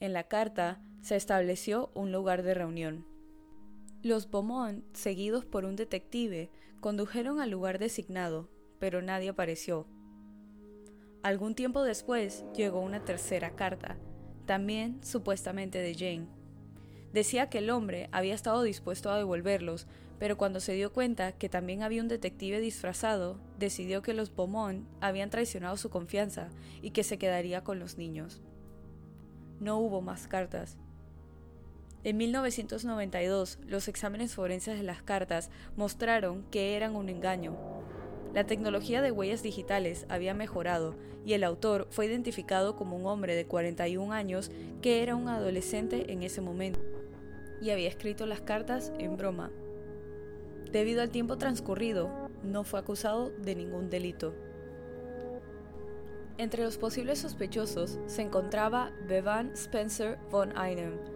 En 0.00 0.12
la 0.12 0.24
carta 0.24 0.82
se 1.00 1.14
estableció 1.14 1.92
un 1.94 2.10
lugar 2.10 2.42
de 2.42 2.54
reunión. 2.54 3.06
Los 4.02 4.28
Beaumont, 4.32 4.84
seguidos 4.96 5.44
por 5.44 5.64
un 5.64 5.76
detective, 5.76 6.50
condujeron 6.80 7.38
al 7.38 7.50
lugar 7.50 7.78
designado, 7.78 8.48
pero 8.80 9.00
nadie 9.00 9.28
apareció. 9.28 9.86
Algún 11.22 11.54
tiempo 11.54 11.82
después 11.82 12.44
llegó 12.54 12.80
una 12.80 13.04
tercera 13.04 13.50
carta, 13.50 13.96
también 14.46 15.00
supuestamente 15.02 15.78
de 15.78 15.94
Jane. 15.94 16.28
Decía 17.12 17.48
que 17.48 17.58
el 17.58 17.70
hombre 17.70 18.08
había 18.12 18.34
estado 18.34 18.62
dispuesto 18.62 19.10
a 19.10 19.16
devolverlos, 19.16 19.86
pero 20.18 20.36
cuando 20.36 20.60
se 20.60 20.74
dio 20.74 20.92
cuenta 20.92 21.32
que 21.32 21.48
también 21.48 21.82
había 21.82 22.02
un 22.02 22.08
detective 22.08 22.60
disfrazado, 22.60 23.38
decidió 23.58 24.02
que 24.02 24.14
los 24.14 24.34
Beaumont 24.34 24.86
habían 25.00 25.30
traicionado 25.30 25.76
su 25.76 25.90
confianza 25.90 26.48
y 26.80 26.90
que 26.90 27.04
se 27.04 27.18
quedaría 27.18 27.64
con 27.64 27.78
los 27.78 27.98
niños. 27.98 28.40
No 29.60 29.78
hubo 29.78 30.00
más 30.00 30.26
cartas. 30.28 30.76
En 32.04 32.18
1992, 32.18 33.58
los 33.66 33.88
exámenes 33.88 34.34
forenses 34.34 34.78
de 34.78 34.84
las 34.84 35.02
cartas 35.02 35.50
mostraron 35.76 36.44
que 36.50 36.76
eran 36.76 36.94
un 36.94 37.08
engaño. 37.08 37.56
La 38.36 38.44
tecnología 38.44 39.00
de 39.00 39.12
huellas 39.12 39.42
digitales 39.42 40.04
había 40.10 40.34
mejorado 40.34 40.94
y 41.24 41.32
el 41.32 41.42
autor 41.42 41.86
fue 41.88 42.04
identificado 42.04 42.76
como 42.76 42.94
un 42.94 43.06
hombre 43.06 43.34
de 43.34 43.46
41 43.46 44.12
años 44.12 44.50
que 44.82 45.02
era 45.02 45.16
un 45.16 45.30
adolescente 45.30 46.12
en 46.12 46.22
ese 46.22 46.42
momento 46.42 46.78
y 47.62 47.70
había 47.70 47.88
escrito 47.88 48.26
las 48.26 48.42
cartas 48.42 48.92
en 48.98 49.16
broma. 49.16 49.50
Debido 50.70 51.00
al 51.00 51.08
tiempo 51.08 51.38
transcurrido, 51.38 52.10
no 52.42 52.62
fue 52.62 52.78
acusado 52.78 53.30
de 53.30 53.54
ningún 53.54 53.88
delito. 53.88 54.34
Entre 56.36 56.62
los 56.62 56.76
posibles 56.76 57.20
sospechosos 57.20 57.98
se 58.04 58.20
encontraba 58.20 58.92
Bevan 59.08 59.52
Spencer 59.54 60.18
von 60.30 60.52
Einem. 60.58 61.15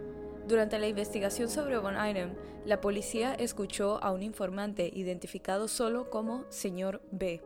Durante 0.51 0.79
la 0.79 0.89
investigación 0.89 1.47
sobre 1.47 1.77
von 1.77 1.95
Einem, 1.95 2.35
la 2.65 2.81
policía 2.81 3.33
escuchó 3.33 4.03
a 4.03 4.11
un 4.11 4.21
informante 4.21 4.91
identificado 4.93 5.69
solo 5.69 6.09
como 6.09 6.43
señor 6.49 7.01
B. 7.09 7.41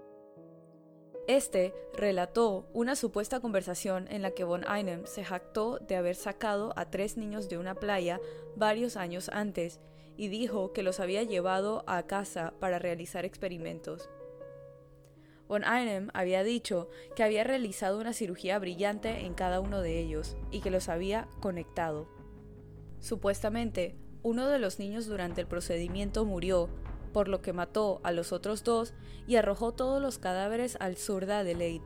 Este 1.28 1.76
relató 1.94 2.68
una 2.74 2.96
supuesta 2.96 3.42
conversación 3.42 4.08
en 4.10 4.24
la 4.24 4.32
que 4.32 4.44
von 4.44 4.68
Einem 4.68 5.06
se 5.06 5.24
jactó 5.24 5.78
de 5.78 5.98
haber 5.98 6.16
sacado 6.16 6.74
a 6.78 6.90
tres 6.90 7.16
niños 7.16 7.48
de 7.48 7.60
una 7.60 7.76
playa 7.76 8.20
varios 8.56 8.98
años 8.98 9.30
antes 9.32 9.80
y 10.18 10.30
dijo 10.30 10.74
que 10.74 10.82
los 10.82 11.00
había 11.00 11.22
llevado 11.22 11.84
a 11.86 12.08
casa 12.08 12.56
para 12.60 12.80
realizar 12.80 13.24
experimentos. 13.24 14.10
Von 15.48 15.64
Einem 15.64 16.10
había 16.16 16.44
dicho 16.44 16.90
que 17.16 17.22
había 17.22 17.44
realizado 17.44 18.00
una 18.00 18.14
cirugía 18.14 18.58
brillante 18.58 19.28
en 19.28 19.36
cada 19.36 19.60
uno 19.60 19.82
de 19.82 20.00
ellos 20.00 20.36
y 20.50 20.62
que 20.62 20.72
los 20.72 20.90
había 20.90 21.28
conectado. 21.40 22.15
Supuestamente, 23.06 23.94
uno 24.24 24.48
de 24.48 24.58
los 24.58 24.80
niños 24.80 25.06
durante 25.06 25.40
el 25.40 25.46
procedimiento 25.46 26.26
murió, 26.26 26.70
por 27.14 27.28
lo 27.28 27.40
que 27.40 27.54
mató 27.54 28.02
a 28.02 28.12
los 28.12 28.32
otros 28.32 28.64
dos 28.64 28.96
y 29.28 29.36
arrojó 29.36 29.74
todos 29.74 30.02
los 30.02 30.18
cadáveres 30.18 30.76
al 30.80 30.98
sur 30.98 31.28
de 31.28 31.34
Adelaide. 31.34 31.86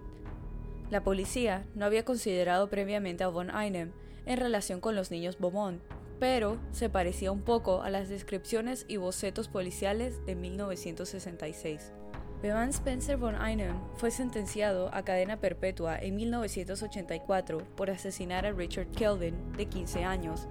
La 0.90 1.04
policía 1.04 1.68
no 1.76 1.84
había 1.84 2.06
considerado 2.06 2.70
previamente 2.70 3.26
a 3.26 3.28
Von 3.28 3.52
Einem 3.52 3.92
en 4.26 4.40
relación 4.40 4.80
con 4.80 4.96
los 4.96 5.12
niños 5.12 5.38
Beaumont, 5.40 5.82
pero 6.22 6.58
se 6.72 6.90
parecía 6.90 7.34
un 7.34 7.42
poco 7.42 7.82
a 7.82 7.90
las 7.90 8.08
descripciones 8.08 8.86
y 8.88 8.96
bocetos 8.96 9.50
policiales 9.50 10.26
de 10.26 10.36
1966. 10.36 11.92
Bevan 12.42 12.70
Spencer 12.70 13.18
von 13.18 13.36
Einem 13.36 13.76
fue 13.98 14.10
sentenciado 14.10 14.90
a 14.94 15.04
cadena 15.04 15.36
perpetua 15.36 16.00
en 16.00 16.16
1984 16.16 17.58
por 17.76 17.90
asesinar 17.90 18.46
a 18.46 18.54
Richard 18.54 18.88
Kelvin, 18.92 19.36
de 19.58 19.66
15 19.66 20.06
años. 20.06 20.48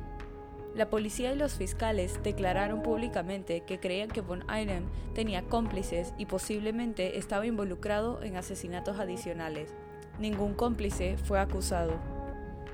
La 0.74 0.90
policía 0.90 1.32
y 1.32 1.36
los 1.36 1.54
fiscales 1.54 2.20
declararon 2.22 2.82
públicamente 2.82 3.62
que 3.62 3.80
creían 3.80 4.10
que 4.10 4.20
von 4.20 4.44
Einem 4.48 4.84
tenía 5.14 5.42
cómplices 5.42 6.14
y 6.18 6.26
posiblemente 6.26 7.18
estaba 7.18 7.46
involucrado 7.46 8.22
en 8.22 8.36
asesinatos 8.36 9.00
adicionales. 9.00 9.74
Ningún 10.18 10.54
cómplice 10.54 11.16
fue 11.16 11.40
acusado. 11.40 11.92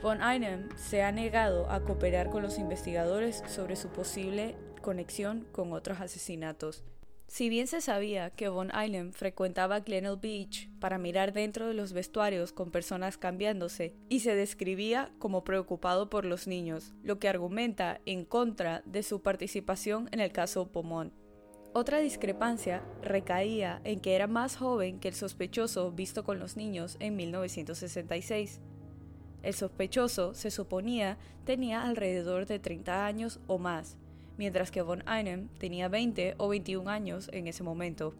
Von 0.02 0.22
Einem 0.22 0.68
se 0.76 1.02
ha 1.02 1.12
negado 1.12 1.70
a 1.70 1.80
cooperar 1.80 2.28
con 2.28 2.42
los 2.42 2.58
investigadores 2.58 3.42
sobre 3.46 3.76
su 3.76 3.88
posible 3.88 4.54
conexión 4.82 5.46
con 5.50 5.72
otros 5.72 6.00
asesinatos. 6.00 6.84
Si 7.26 7.48
bien 7.48 7.66
se 7.66 7.80
sabía 7.80 8.30
que 8.30 8.48
Von 8.48 8.70
Island 8.70 9.12
frecuentaba 9.12 9.80
Glenelg 9.80 10.20
Beach 10.20 10.70
para 10.78 10.98
mirar 10.98 11.32
dentro 11.32 11.66
de 11.66 11.74
los 11.74 11.92
vestuarios 11.92 12.52
con 12.52 12.70
personas 12.70 13.18
cambiándose 13.18 13.96
y 14.08 14.20
se 14.20 14.34
describía 14.34 15.10
como 15.18 15.42
preocupado 15.42 16.10
por 16.10 16.26
los 16.26 16.46
niños, 16.46 16.92
lo 17.02 17.18
que 17.18 17.28
argumenta 17.28 18.00
en 18.06 18.24
contra 18.24 18.82
de 18.86 19.02
su 19.02 19.20
participación 19.22 20.08
en 20.12 20.20
el 20.20 20.32
caso 20.32 20.70
Pomón. 20.70 21.12
Otra 21.72 21.98
discrepancia 21.98 22.84
recaía 23.02 23.80
en 23.82 23.98
que 23.98 24.14
era 24.14 24.28
más 24.28 24.56
joven 24.56 25.00
que 25.00 25.08
el 25.08 25.14
sospechoso 25.14 25.90
visto 25.90 26.22
con 26.22 26.38
los 26.38 26.56
niños 26.56 26.96
en 27.00 27.16
1966. 27.16 28.60
El 29.42 29.54
sospechoso, 29.54 30.34
se 30.34 30.52
suponía, 30.52 31.18
tenía 31.44 31.82
alrededor 31.82 32.46
de 32.46 32.60
30 32.60 33.04
años 33.04 33.40
o 33.48 33.58
más, 33.58 33.98
mientras 34.36 34.70
que 34.70 34.82
von 34.82 35.02
Einem 35.06 35.48
tenía 35.58 35.88
20 35.88 36.34
o 36.38 36.48
21 36.48 36.90
años 36.90 37.28
en 37.32 37.46
ese 37.46 37.62
momento. 37.62 38.14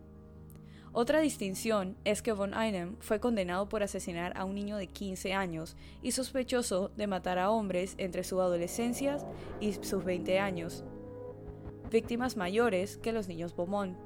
Otra 0.97 1.19
distinción 1.19 1.97
es 2.05 2.23
que 2.23 2.33
von 2.33 2.55
Einem 2.55 2.97
fue 3.01 3.19
condenado 3.19 3.69
por 3.69 3.83
asesinar 3.83 4.33
a 4.37 4.45
un 4.45 4.55
niño 4.55 4.77
de 4.77 4.87
15 4.87 5.33
años 5.33 5.77
y 6.03 6.13
sospechoso 6.13 6.93
de 6.97 7.09
matar 7.09 7.41
a 7.41 7.51
hombres 7.51 7.97
entre 7.99 8.23
su 8.23 8.41
adolescencia 8.41 9.19
y 9.61 9.73
sus 9.73 10.05
20 10.05 10.39
años, 10.39 10.85
víctimas 11.91 12.37
mayores 12.37 12.97
que 12.99 13.11
los 13.11 13.27
niños 13.27 13.57
Beaumont, 13.57 13.97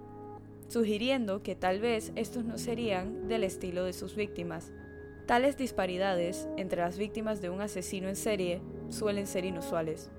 sugiriendo 0.69 1.43
que 1.43 1.55
tal 1.55 1.79
vez 1.79 2.13
estos 2.17 2.47
no 2.47 2.57
serían 2.57 3.29
del 3.29 3.45
estilo 3.45 3.85
de 3.85 3.93
sus 3.93 4.15
víctimas. 4.15 4.73
Tales 5.27 5.59
disparidades 5.59 6.49
entre 6.57 6.81
las 6.81 6.97
víctimas 6.97 7.43
de 7.43 7.51
un 7.51 7.61
asesino 7.61 8.09
en 8.09 8.17
serie 8.17 8.63
suelen 8.89 9.27
ser 9.27 9.45
inusuales. 9.45 10.11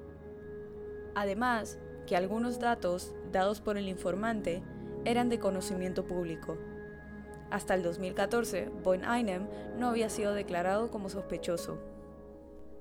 Además, 1.19 1.77
que 2.07 2.15
algunos 2.15 2.59
datos 2.59 3.13
dados 3.33 3.59
por 3.59 3.77
el 3.77 3.89
informante 3.89 4.63
eran 5.03 5.27
de 5.27 5.37
conocimiento 5.37 6.05
público. 6.05 6.57
Hasta 7.51 7.75
el 7.75 7.83
2014, 7.83 8.69
Von 8.85 9.03
Einem 9.03 9.45
no 9.77 9.89
había 9.89 10.09
sido 10.09 10.33
declarado 10.33 10.89
como 10.89 11.09
sospechoso. 11.09 11.77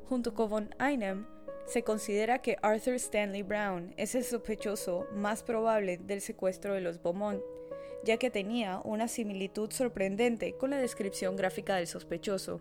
Junto 0.08 0.34
con 0.34 0.50
Von 0.50 0.74
Einem, 0.78 1.26
se 1.66 1.82
considera 1.82 2.38
que 2.38 2.58
Arthur 2.62 2.94
Stanley 2.94 3.42
Brown 3.42 3.92
es 3.96 4.14
el 4.14 4.22
sospechoso 4.22 5.08
más 5.12 5.42
probable 5.42 5.96
del 5.98 6.20
secuestro 6.20 6.74
de 6.74 6.80
los 6.80 7.02
Beaumont, 7.02 7.42
ya 8.04 8.18
que 8.18 8.30
tenía 8.30 8.80
una 8.84 9.08
similitud 9.08 9.72
sorprendente 9.72 10.52
con 10.52 10.70
la 10.70 10.78
descripción 10.78 11.34
gráfica 11.34 11.74
del 11.74 11.88
sospechoso. 11.88 12.60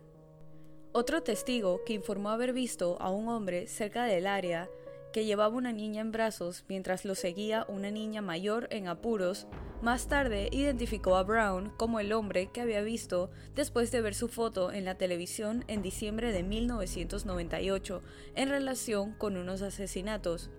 Otro 0.92 1.22
testigo 1.22 1.84
que 1.86 1.94
informó 1.94 2.32
haber 2.32 2.52
visto 2.52 2.98
a 3.00 3.12
un 3.12 3.30
hombre 3.30 3.68
cerca 3.68 4.06
del 4.06 4.26
área 4.26 4.68
que 5.12 5.26
llevaba 5.26 5.56
una 5.56 5.74
niña 5.74 6.02
en 6.02 6.12
brazos 6.12 6.64
mientras 6.68 7.06
lo 7.06 7.16
seguía 7.16 7.66
una 7.70 7.92
niña 7.92 8.22
mayor 8.22 8.68
en 8.72 8.88
apuros, 8.88 9.48
más 9.82 10.08
tarde 10.08 10.50
identificó 10.52 11.16
a 11.16 11.24
Brown 11.24 11.72
como 11.78 12.00
el 12.00 12.12
hombre 12.14 12.50
que 12.52 12.62
había 12.62 12.82
visto 12.82 13.30
después 13.56 13.92
de 13.92 14.02
ver 14.02 14.16
su 14.16 14.28
foto 14.28 14.72
en 14.72 14.86
la 14.86 14.96
televisión 14.96 15.64
en 15.68 15.82
diciembre 15.82 16.32
de 16.32 16.44
1998 16.44 18.02
en 18.36 18.50
relación 18.50 19.14
con 19.14 19.38
unos 19.38 19.62
asesinatos. 19.62 20.50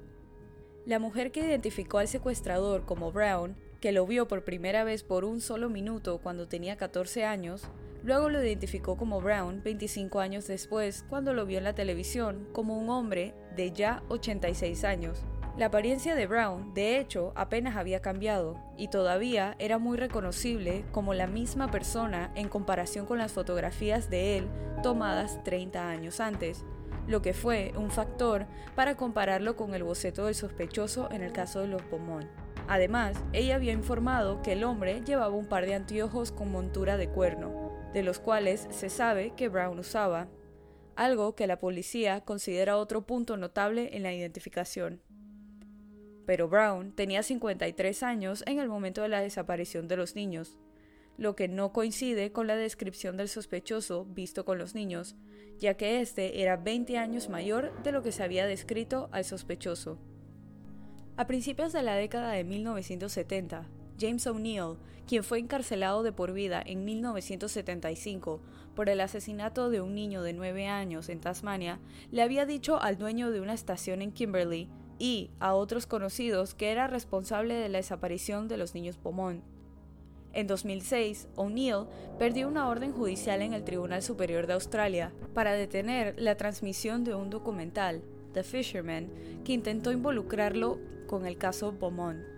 La 0.87 0.99
mujer 0.99 1.33
que 1.33 1.40
identificó 1.40 1.99
al 1.99 2.09
secuestrador 2.09 2.85
como 2.85 3.12
Brown, 3.12 3.57
que 3.81 3.93
lo 3.93 4.07
vio 4.07 4.26
por 4.26 4.45
primera 4.45 4.85
vez 4.85 5.02
por 5.02 5.25
un 5.25 5.40
solo 5.40 5.69
minuto 5.69 6.19
cuando 6.19 6.49
tenía 6.49 6.76
14 6.76 7.25
años, 7.25 7.69
Luego 8.09 8.31
lo 8.31 8.43
identificó 8.43 8.97
como 8.97 9.21
Brown 9.21 9.61
25 9.62 10.21
años 10.21 10.47
después, 10.47 11.05
cuando 11.11 11.35
lo 11.35 11.45
vio 11.45 11.59
en 11.59 11.65
la 11.65 11.75
televisión, 11.75 12.49
como 12.55 12.79
un 12.79 12.88
hombre 12.88 13.35
de 13.55 13.71
ya 13.71 14.03
86 14.09 14.83
años. 14.85 15.27
La 15.59 15.67
apariencia 15.67 16.15
de 16.15 16.27
Brown, 16.27 16.73
de 16.73 16.99
hecho, 16.99 17.35
apenas 17.37 17.77
había 17.77 18.00
cambiado, 18.00 18.59
y 18.79 18.88
todavía 18.88 19.57
era 19.59 19.77
muy 19.77 19.99
reconocible 19.99 20.87
como 20.91 21.12
la 21.12 21.27
misma 21.27 21.71
persona 21.71 22.33
en 22.35 22.49
comparación 22.49 23.05
con 23.05 23.19
las 23.19 23.33
fotografías 23.33 24.09
de 24.09 24.38
él 24.38 24.49
tomadas 24.83 25.45
30 25.45 25.91
años 25.91 26.19
antes, 26.19 26.65
lo 27.07 27.21
que 27.21 27.35
fue 27.35 27.75
un 27.77 27.91
factor 27.91 28.47
para 28.75 28.97
compararlo 28.97 29.55
con 29.55 29.75
el 29.75 29.85
boceto 29.85 30.25
del 30.25 30.35
sospechoso 30.35 31.11
en 31.11 31.21
el 31.21 31.33
caso 31.33 31.61
de 31.61 31.69
los 31.69 31.83
Beaumont. 31.91 32.27
Además, 32.69 33.23
ella 33.35 33.57
había 33.57 33.73
informado 33.73 34.41
que 34.41 34.53
el 34.53 34.65
hombre 34.65 35.03
llevaba 35.05 35.35
un 35.35 35.47
par 35.47 35.67
de 35.67 35.75
anteojos 35.75 36.33
con 36.33 36.50
montura 36.50 36.97
de 36.97 37.09
cuerno, 37.09 37.68
de 37.92 38.02
los 38.02 38.18
cuales 38.18 38.66
se 38.71 38.90
sabe 38.90 39.33
que 39.37 39.49
Brown 39.49 39.78
usaba, 39.78 40.28
algo 40.97 41.35
que 41.35 41.47
la 41.47 41.59
policía 41.59 42.23
considera 42.23 42.76
otro 42.76 43.07
punto 43.07 43.37
notable 43.37 43.97
en 43.97 44.02
la 44.02 44.12
identificación. 44.12 45.00
Pero 46.26 46.49
Brown 46.49 46.92
tenía 46.92 47.23
53 47.23 48.02
años 48.02 48.42
en 48.47 48.59
el 48.59 48.68
momento 48.68 49.02
de 49.02 49.09
la 49.09 49.21
desaparición 49.21 49.88
de 49.88 49.97
los 49.97 50.16
niños, 50.16 50.59
lo 51.16 51.35
que 51.37 51.49
no 51.49 51.73
coincide 51.73 52.33
con 52.33 52.47
la 52.47 52.57
descripción 52.57 53.16
del 53.16 53.28
sospechoso 53.28 54.04
visto 54.04 54.45
con 54.45 54.59
los 54.59 54.75
niños, 54.75 55.16
ya 55.59 55.75
que 55.75 56.00
éste 56.00 56.42
era 56.42 56.57
20 56.57 56.99
años 56.99 57.28
mayor 57.28 57.83
de 57.83 57.92
lo 57.92 58.02
que 58.02 58.12
se 58.12 58.23
había 58.23 58.47
descrito 58.47 59.09
al 59.12 59.25
sospechoso. 59.25 59.99
A 61.16 61.26
principios 61.26 61.73
de 61.73 61.83
la 61.83 61.97
década 61.97 62.33
de 62.33 62.45
1970, 62.45 63.68
James 63.99 64.26
O'Neill, 64.26 64.76
quien 65.07 65.25
fue 65.25 65.38
encarcelado 65.38 66.02
de 66.02 66.12
por 66.12 66.33
vida 66.33 66.62
en 66.64 66.85
1975 66.85 68.40
por 68.75 68.88
el 68.88 69.00
asesinato 69.00 69.71
de 69.71 69.81
un 69.81 69.95
niño 69.95 70.23
de 70.23 70.33
9 70.33 70.69
años 70.69 71.09
en 71.09 71.21
Tasmania, 71.21 71.81
le 72.12 72.23
había 72.23 72.47
dicho 72.47 72.81
al 72.81 72.97
dueño 72.97 73.31
de 73.31 73.40
una 73.40 73.55
estación 73.55 74.02
en 74.02 74.12
Kimberley 74.12 74.69
y 74.99 75.31
a 75.40 75.55
otros 75.55 75.87
conocidos 75.87 76.55
que 76.55 76.71
era 76.71 76.87
responsable 76.87 77.55
de 77.55 77.69
la 77.69 77.78
desaparición 77.78 78.47
de 78.49 78.57
los 78.57 78.75
niños 78.75 78.99
Beaumont. 79.02 79.43
En 80.33 80.47
2006, 80.47 81.26
O'Neill 81.37 81.87
perdió 82.19 82.47
una 82.47 82.69
orden 82.69 82.93
judicial 82.93 83.43
en 83.43 83.55
el 83.55 83.64
Tribunal 83.64 84.02
Superior 84.02 84.47
de 84.47 84.52
Australia 84.52 85.12
para 85.35 85.55
detener 85.55 86.14
la 86.21 86.37
transmisión 86.37 87.02
de 87.02 87.14
un 87.14 87.31
documental, 87.31 88.02
The 88.35 88.45
Fisherman, 88.45 89.09
que 89.45 89.55
intentó 89.55 89.90
involucrarlo 89.90 90.78
con 91.07 91.26
el 91.26 91.38
caso 91.38 91.73
Beaumont. 91.73 92.38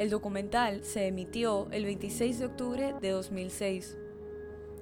El 0.00 0.08
documental 0.08 0.82
se 0.82 1.08
emitió 1.08 1.68
el 1.72 1.84
26 1.84 2.38
de 2.38 2.46
octubre 2.46 2.94
de 3.02 3.10
2006. 3.10 3.98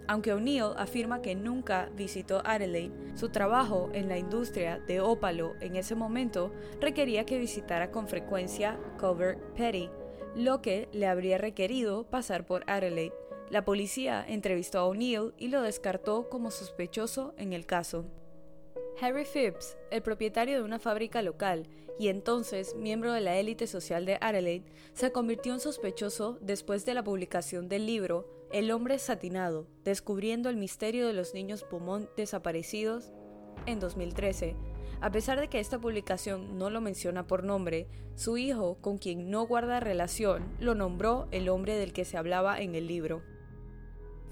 Aunque 0.07 0.33
O'Neill 0.33 0.75
afirma 0.77 1.23
que 1.23 1.35
nunca 1.35 1.91
visitó 1.97 2.41
Adelaide, 2.45 2.95
su 3.17 3.31
trabajo 3.31 3.91
en 3.95 4.09
la 4.09 4.17
industria 4.17 4.79
de 4.79 5.01
ópalo 5.01 5.57
en 5.59 5.75
ese 5.75 5.97
momento 5.97 6.53
requería 6.81 7.27
que 7.27 7.41
visitara 7.41 7.91
con 7.91 8.07
frecuencia 8.07 8.79
Covert 8.97 9.41
Petty, 9.57 9.91
lo 10.37 10.63
que 10.63 10.89
le 10.93 11.09
habría 11.09 11.37
requerido 11.37 12.05
pasar 12.05 12.47
por 12.47 12.63
Adelaide. 12.71 13.13
La 13.51 13.65
policía 13.65 14.25
entrevistó 14.25 14.79
a 14.79 14.87
O'Neill 14.87 15.35
y 15.37 15.49
lo 15.49 15.63
descartó 15.63 16.29
como 16.29 16.53
sospechoso 16.53 17.35
en 17.39 17.53
el 17.53 17.67
caso. 17.67 18.05
Harry 19.01 19.25
Phipps, 19.25 19.77
el 19.91 20.01
propietario 20.01 20.59
de 20.59 20.65
una 20.65 20.79
fábrica 20.79 21.23
local 21.23 21.67
y 21.99 22.09
entonces 22.09 22.75
miembro 22.77 23.13
de 23.13 23.21
la 23.21 23.37
élite 23.37 23.67
social 23.67 24.07
de 24.07 24.19
Adelaide, 24.21 24.65
se 24.93 25.13
convirtió 25.13 25.53
en 25.53 25.61
sospechoso 25.61 26.39
después 26.41 26.85
de 26.85 26.95
la 26.95 27.03
publicación 27.03 27.69
del 27.69 27.87
libro 27.87 28.27
El 28.53 28.71
hombre 28.71 28.99
satinado, 28.99 29.67
descubriendo 29.85 30.49
el 30.49 30.57
misterio 30.57 31.07
de 31.07 31.13
los 31.13 31.35
niños 31.35 31.67
Beaumont 31.71 32.09
desaparecidos 32.17 33.11
en 33.67 33.81
2013. 33.81 34.57
A 35.01 35.11
pesar 35.13 35.39
de 35.39 35.49
que 35.49 35.61
esta 35.61 35.79
publicación 35.79 36.59
no 36.59 36.71
lo 36.71 36.81
menciona 36.81 37.27
por 37.27 37.45
nombre, 37.45 37.87
su 38.17 38.37
hijo, 38.37 38.79
con 38.81 38.99
quien 38.99 39.31
no 39.31 39.47
guarda 39.47 39.79
relación, 39.79 40.57
lo 40.59 40.75
nombró 40.75 41.29
el 41.31 41.49
hombre 41.49 41.77
del 41.77 41.93
que 41.93 42.05
se 42.05 42.17
hablaba 42.17 42.61
en 42.61 42.75
el 42.75 42.89
libro. 42.89 43.23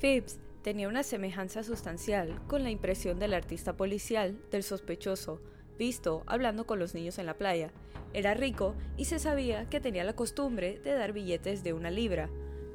Phipps 0.00 0.38
tenía 0.62 0.88
una 0.88 1.04
semejanza 1.04 1.62
sustancial 1.62 2.42
con 2.48 2.64
la 2.64 2.70
impresión 2.70 3.20
del 3.20 3.34
artista 3.34 3.76
policial 3.76 4.40
del 4.50 4.64
sospechoso, 4.64 5.40
visto 5.78 6.22
hablando 6.26 6.66
con 6.66 6.78
los 6.78 6.94
niños 6.94 7.18
en 7.18 7.26
la 7.26 7.34
playa. 7.34 7.70
Era 8.12 8.34
rico 8.34 8.74
y 8.96 9.06
se 9.06 9.18
sabía 9.18 9.68
que 9.68 9.80
tenía 9.80 10.04
la 10.04 10.14
costumbre 10.14 10.80
de 10.82 10.94
dar 10.94 11.12
billetes 11.12 11.62
de 11.62 11.72
una 11.72 11.90
libra. 11.90 12.30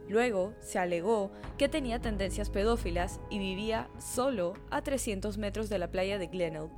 Luego 0.08 0.54
se 0.60 0.78
alegó 0.78 1.32
que 1.58 1.70
tenía 1.70 2.00
tendencias 2.00 2.50
pedófilas 2.50 3.20
y 3.30 3.40
vivía 3.40 3.88
solo 3.98 4.54
a 4.70 4.82
300 4.82 5.38
metros 5.38 5.70
de 5.70 5.80
la 5.80 5.90
playa 5.90 6.18
de 6.18 6.28
Glenelg. 6.28 6.70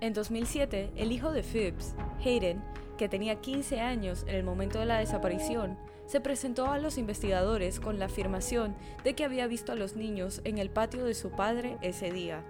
En 0.00 0.12
2007, 0.12 0.92
el 0.94 1.10
hijo 1.10 1.32
de 1.32 1.42
Phipps, 1.42 1.94
Hayden, 2.24 2.62
que 2.96 3.08
tenía 3.08 3.40
15 3.40 3.80
años 3.80 4.24
en 4.28 4.36
el 4.36 4.44
momento 4.44 4.78
de 4.78 4.86
la 4.86 4.98
desaparición, 4.98 5.78
se 6.06 6.20
presentó 6.20 6.70
a 6.70 6.78
los 6.78 6.98
investigadores 6.98 7.80
con 7.80 7.98
la 7.98 8.06
afirmación 8.06 8.76
de 9.04 9.14
que 9.14 9.24
había 9.24 9.46
visto 9.46 9.72
a 9.72 9.74
los 9.74 9.96
niños 9.96 10.40
en 10.44 10.58
el 10.58 10.70
patio 10.70 11.04
de 11.04 11.14
su 11.14 11.30
padre 11.30 11.78
ese 11.82 12.12
día. 12.12 12.44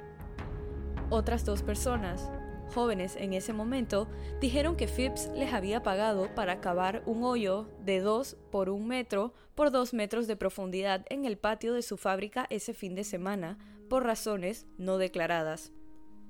Otras 1.09 1.45
dos 1.45 1.63
personas, 1.63 2.31
jóvenes 2.75 3.17
en 3.17 3.33
ese 3.33 3.53
momento, 3.53 4.09
dijeron 4.41 4.77
que 4.77 4.87
Phipps 4.87 5.31
les 5.35 5.53
había 5.53 5.83
pagado 5.83 6.35
para 6.35 6.61
cavar 6.61 7.03
un 7.07 7.25
hoyo 7.25 7.69
de 7.81 8.01
2 8.01 8.37
por 8.51 8.71
1 8.71 8.85
metro 8.87 9.35
por 9.55 9.71
2 9.71 9.95
metros 9.95 10.27
de 10.27 10.37
profundidad 10.37 11.05
en 11.09 11.25
el 11.25 11.39
patio 11.39 11.73
de 11.73 11.83
su 11.83 11.97
fábrica 11.97 12.47
ese 12.51 12.75
fin 12.75 12.95
de 12.95 13.05
semana, 13.05 13.59
por 13.89 14.05
razones 14.05 14.67
no 14.79 14.99
declaradas. 14.99 15.73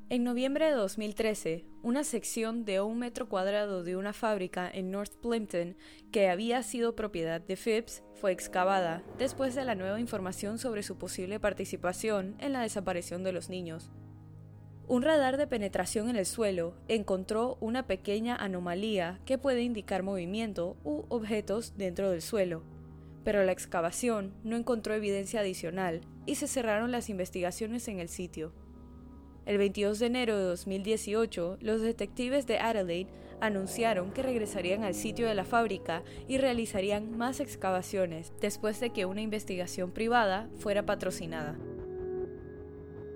En 0.09 0.23
noviembre 0.23 0.67
de 0.67 0.71
2013, 0.71 1.65
una 1.83 2.05
sección 2.05 2.65
de 2.65 2.81
un 2.81 2.97
metro 3.01 3.29
cuadrado 3.29 3.83
de 3.83 3.97
una 3.97 4.13
fábrica 4.13 4.71
en 4.73 4.93
North 4.93 5.13
Plimpton, 5.21 5.77
que 6.13 6.29
había 6.29 6.63
sido 6.63 6.95
propiedad 6.95 7.41
de 7.41 7.57
Phipps, 7.57 8.05
fue 8.15 8.31
excavada 8.31 9.03
después 9.19 9.57
de 9.57 9.65
la 9.65 9.75
nueva 9.75 9.99
información 9.99 10.61
sobre 10.61 10.85
su 10.85 10.97
posible 10.97 11.41
participación 11.41 12.37
en 12.39 12.53
la 12.53 12.63
desaparición 12.63 13.25
de 13.25 13.33
los 13.33 13.49
niños. 13.49 13.91
Un 14.89 15.03
radar 15.03 15.37
de 15.37 15.49
penetración 15.49 16.09
en 16.09 16.15
el 16.15 16.27
suelo 16.27 16.75
encontró 16.87 17.57
una 17.61 17.89
pequeña 17.89 18.37
anomalía 18.37 19.19
que 19.25 19.37
puede 19.37 19.63
indicar 19.63 20.05
movimiento 20.05 20.77
u 20.85 21.03
objetos 21.09 21.75
dentro 21.77 22.11
del 22.13 22.23
suelo, 22.23 22.63
pero 23.25 23.43
la 23.43 23.51
excavación 23.51 24.33
no 24.45 24.55
encontró 24.57 24.95
evidencia 24.95 25.41
adicional 25.41 26.03
y 26.25 26.37
se 26.37 26.47
cerraron 26.47 26.93
las 26.93 27.11
investigaciones 27.11 27.89
en 27.89 27.99
el 27.99 28.09
sitio. 28.09 28.53
El 29.45 29.59
22 29.59 29.99
de 29.99 30.07
enero 30.07 30.39
de 30.39 30.45
2018, 30.45 31.59
los 31.61 31.81
detectives 31.81 32.47
de 32.47 32.59
Adelaide 32.61 33.11
anunciaron 33.41 34.13
que 34.13 34.23
regresarían 34.23 34.85
al 34.85 34.95
sitio 34.95 35.27
de 35.27 35.35
la 35.35 35.45
fábrica 35.45 36.05
y 36.29 36.39
realizarían 36.39 37.17
más 37.17 37.41
excavaciones 37.41 38.33
después 38.41 38.79
de 38.79 38.91
que 38.91 39.05
una 39.05 39.21
investigación 39.21 39.91
privada 39.91 40.49
fuera 40.59 40.87
patrocinada. 40.87 41.57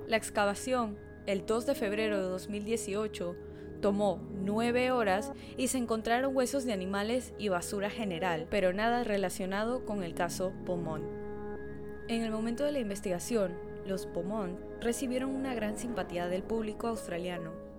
La 0.09 0.16
excavación, 0.16 0.98
el 1.26 1.46
2 1.46 1.66
de 1.66 1.74
febrero 1.74 2.16
de 2.16 2.28
2018, 2.28 3.37
tomó 3.80 4.20
nueve 4.33 4.90
horas 4.90 5.33
y 5.56 5.68
se 5.68 5.78
encontraron 5.78 6.37
huesos 6.37 6.64
de 6.64 6.72
animales 6.72 7.33
y 7.38 7.48
basura 7.48 7.90
general, 7.90 8.46
pero 8.50 8.72
nada 8.72 9.04
relacionado 9.04 9.85
con 9.85 10.02
el 10.02 10.14
caso 10.14 10.52
Beaumont. 10.64 11.04
En 12.09 12.22
el 12.22 12.30
momento 12.30 12.64
de 12.64 12.72
la 12.72 12.80
investigación, 12.80 13.52
los 13.87 14.12
Beaumont 14.12 14.59
recibieron 14.80 15.30
una 15.35 15.54
gran 15.54 15.76
simpatía 15.78 16.26
del 16.26 16.42
público 16.42 16.88
australiano. 16.88 17.69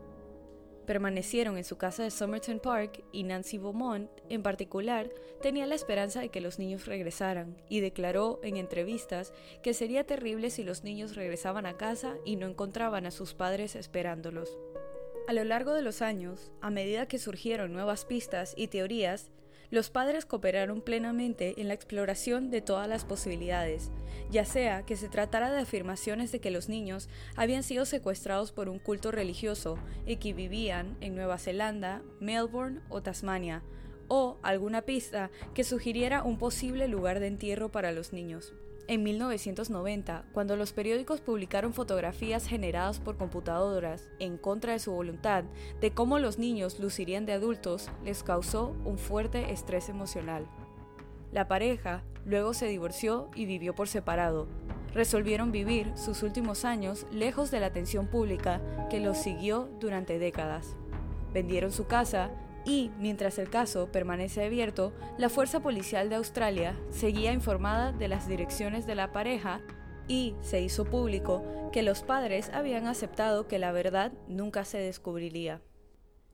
Permanecieron 0.92 1.56
en 1.56 1.64
su 1.64 1.78
casa 1.78 2.04
de 2.04 2.12
Somerton 2.12 2.60
Park 2.60 3.02
y 3.14 3.24
Nancy 3.24 3.58
Beaumont, 3.58 4.12
en 4.28 4.44
particular, 4.44 5.10
tenía 5.42 5.66
la 5.66 5.76
esperanza 5.76 6.20
de 6.20 6.28
que 6.28 6.42
los 6.42 6.60
niños 6.60 6.86
regresaran 6.86 7.56
y 7.70 7.80
declaró 7.80 8.42
en 8.44 8.58
entrevistas 8.58 9.32
que 9.64 9.74
sería 9.74 10.04
terrible 10.04 10.50
si 10.50 10.66
los 10.66 10.84
niños 10.84 11.16
regresaban 11.16 11.66
a 11.66 11.78
casa 11.78 12.18
y 12.26 12.36
no 12.36 12.46
encontraban 12.46 13.06
a 13.06 13.12
sus 13.12 13.34
padres 13.34 13.78
esperándolos. 13.78 14.58
A 15.30 15.34
lo 15.34 15.46
largo 15.46 15.74
de 15.74 15.82
los 15.82 16.02
años, 16.02 16.52
a 16.60 16.70
medida 16.70 17.08
que 17.08 17.20
surgieron 17.20 17.72
nuevas 17.72 18.04
pistas 18.04 18.54
y 18.58 18.68
teorías, 18.68 19.32
los 19.72 19.90
padres 19.90 20.26
cooperaron 20.26 20.82
plenamente 20.82 21.60
en 21.60 21.70
la 21.70 21.74
exploración 21.74 22.52
de 22.52 22.62
todas 22.62 22.88
las 22.88 23.06
posibilidades, 23.06 23.90
ya 24.30 24.46
sea 24.46 24.84
que 24.84 24.98
se 24.98 25.10
tratara 25.10 25.50
de 25.52 25.62
afirmaciones 25.62 26.32
de 26.32 26.40
que 26.40 26.52
los 26.52 26.70
niños 26.70 27.10
habían 27.36 27.64
sido 27.64 27.86
secuestrados 27.86 28.52
por 28.52 28.70
un 28.70 28.80
culto 28.80 29.12
religioso 29.12 29.78
y 30.06 30.18
que 30.18 30.34
vivían 30.34 30.98
en 31.00 31.16
Nueva 31.16 31.38
Zelanda, 31.38 32.02
Melbourne 32.20 32.82
o 32.90 33.02
Tasmania, 33.02 33.64
o 34.10 34.38
alguna 34.44 34.82
pista 34.82 35.32
que 35.54 35.64
sugiriera 35.64 36.24
un 36.24 36.38
posible 36.38 36.90
lugar 36.90 37.22
de 37.22 37.28
entierro 37.28 37.72
para 37.72 37.94
los 37.94 38.12
niños. 38.12 38.54
En 38.92 39.04
1990, 39.04 40.26
cuando 40.34 40.58
los 40.58 40.74
periódicos 40.74 41.22
publicaron 41.22 41.74
fotografías 41.74 42.46
generadas 42.46 43.00
por 43.00 43.16
computadoras 43.16 44.10
en 44.20 44.38
contra 44.38 44.74
de 44.74 44.80
su 44.80 44.92
voluntad 44.92 45.46
de 45.80 45.92
cómo 45.92 46.20
los 46.20 46.38
niños 46.38 46.78
lucirían 46.78 47.26
de 47.26 47.32
adultos, 47.32 47.90
les 48.04 48.22
causó 48.22 48.76
un 48.84 48.98
fuerte 48.98 49.54
estrés 49.54 49.88
emocional. 49.88 50.46
La 51.32 51.48
pareja 51.48 52.04
luego 52.26 52.54
se 52.54 52.68
divorció 52.68 53.30
y 53.34 53.46
vivió 53.46 53.74
por 53.74 53.88
separado. 53.88 54.50
Resolvieron 54.94 55.54
vivir 55.54 55.94
sus 55.96 56.22
últimos 56.22 56.66
años 56.66 57.08
lejos 57.14 57.50
de 57.50 57.62
la 57.62 57.68
atención 57.68 58.08
pública 58.08 58.60
que 58.90 59.00
los 59.00 59.18
siguió 59.18 59.70
durante 59.80 60.20
décadas. 60.20 60.76
Vendieron 61.34 61.72
su 61.72 61.88
casa 61.88 62.30
y, 62.66 62.92
mientras 63.00 63.40
el 63.40 63.50
caso 63.50 63.92
permanece 63.92 64.46
abierto, 64.46 64.94
la 65.18 65.30
Fuerza 65.30 65.62
Policial 65.62 66.10
de 66.10 66.16
Australia 66.16 66.80
seguía 66.90 67.34
informada 67.34 67.92
de 67.92 68.08
las 68.08 68.28
direcciones 68.28 68.86
de 68.86 68.96
la 68.96 69.12
pareja 69.12 69.62
y 70.08 70.36
se 70.42 70.62
hizo 70.62 70.86
público 70.86 71.44
que 71.72 71.84
los 71.84 72.04
padres 72.04 72.50
habían 72.54 72.88
aceptado 72.88 73.48
que 73.48 73.60
la 73.60 73.72
verdad 73.72 74.12
nunca 74.28 74.66
se 74.66 74.78
descubriría. 74.78 75.62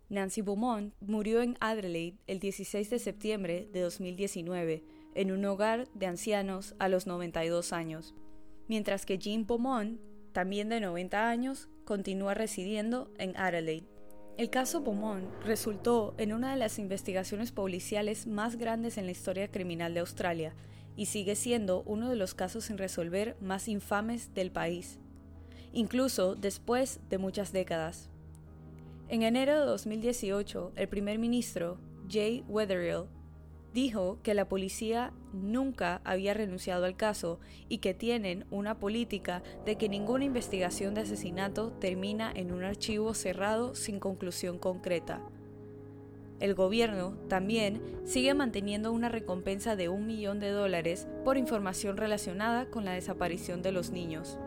Nancy 0.09 0.41
Beaumont 0.41 0.93
murió 1.01 1.41
en 1.41 1.57
Adelaide 1.59 2.17
el 2.27 2.39
16 2.39 2.89
de 2.89 2.99
septiembre 2.99 3.67
de 3.71 3.81
2019 3.81 4.83
en 5.15 5.31
un 5.31 5.43
hogar 5.45 5.87
de 5.93 6.05
ancianos 6.05 6.75
a 6.79 6.87
los 6.89 7.07
92 7.07 7.73
años. 7.73 8.15
mientras 8.69 9.05
que 9.05 9.17
Jean 9.17 9.45
Beaumont, 9.47 9.99
también 10.33 10.67
de 10.67 10.81
90 10.81 11.29
años, 11.29 11.69
continúa 11.85 12.33
residiendo 12.33 13.09
en 13.17 13.35
Adelaide. 13.37 13.87
El 14.37 14.51
caso 14.51 14.81
Beaumont 14.81 15.25
resultó 15.43 16.13
en 16.19 16.31
una 16.31 16.51
de 16.51 16.57
las 16.57 16.77
investigaciones 16.77 17.51
policiales 17.51 18.27
más 18.27 18.55
grandes 18.55 18.99
en 18.99 19.05
la 19.05 19.11
historia 19.11 19.47
criminal 19.49 19.95
de 19.95 20.01
Australia 20.01 20.53
y 20.95 21.07
sigue 21.07 21.35
siendo 21.35 21.81
uno 21.87 22.07
de 22.07 22.17
los 22.17 22.35
casos 22.35 22.65
sin 22.65 22.77
resolver 22.77 23.35
más 23.41 23.67
infames 23.67 24.35
del 24.35 24.51
país, 24.51 24.99
incluso 25.73 26.35
después 26.35 26.99
de 27.09 27.17
muchas 27.17 27.51
décadas. 27.51 28.11
En 29.09 29.23
enero 29.23 29.59
de 29.59 29.65
2018, 29.65 30.73
el 30.75 30.87
primer 30.87 31.17
ministro, 31.17 31.79
Jay 32.07 32.43
Weatherill, 32.47 33.05
dijo 33.73 34.17
que 34.23 34.33
la 34.33 34.47
policía 34.49 35.13
nunca 35.33 36.01
había 36.03 36.33
renunciado 36.33 36.85
al 36.85 36.95
caso 36.95 37.39
y 37.69 37.77
que 37.79 37.93
tienen 37.93 38.45
una 38.49 38.79
política 38.79 39.43
de 39.65 39.75
que 39.75 39.89
ninguna 39.89 40.25
investigación 40.25 40.93
de 40.93 41.01
asesinato 41.01 41.71
termina 41.71 42.31
en 42.33 42.51
un 42.51 42.63
archivo 42.63 43.13
cerrado 43.13 43.75
sin 43.75 43.99
conclusión 43.99 44.57
concreta. 44.57 45.21
El 46.39 46.53
gobierno 46.53 47.17
también 47.27 47.81
sigue 48.03 48.33
manteniendo 48.35 48.91
una 48.91 49.09
recompensa 49.09 49.75
de 49.75 49.89
un 49.89 50.05
millón 50.05 50.39
de 50.39 50.51
dólares 50.51 51.07
por 51.23 51.37
información 51.37 51.97
relacionada 51.97 52.67
con 52.69 52.85
la 52.85 52.93
desaparición 52.93 53.63
de 53.63 53.71
los 53.71 53.89
niños. 53.91 54.37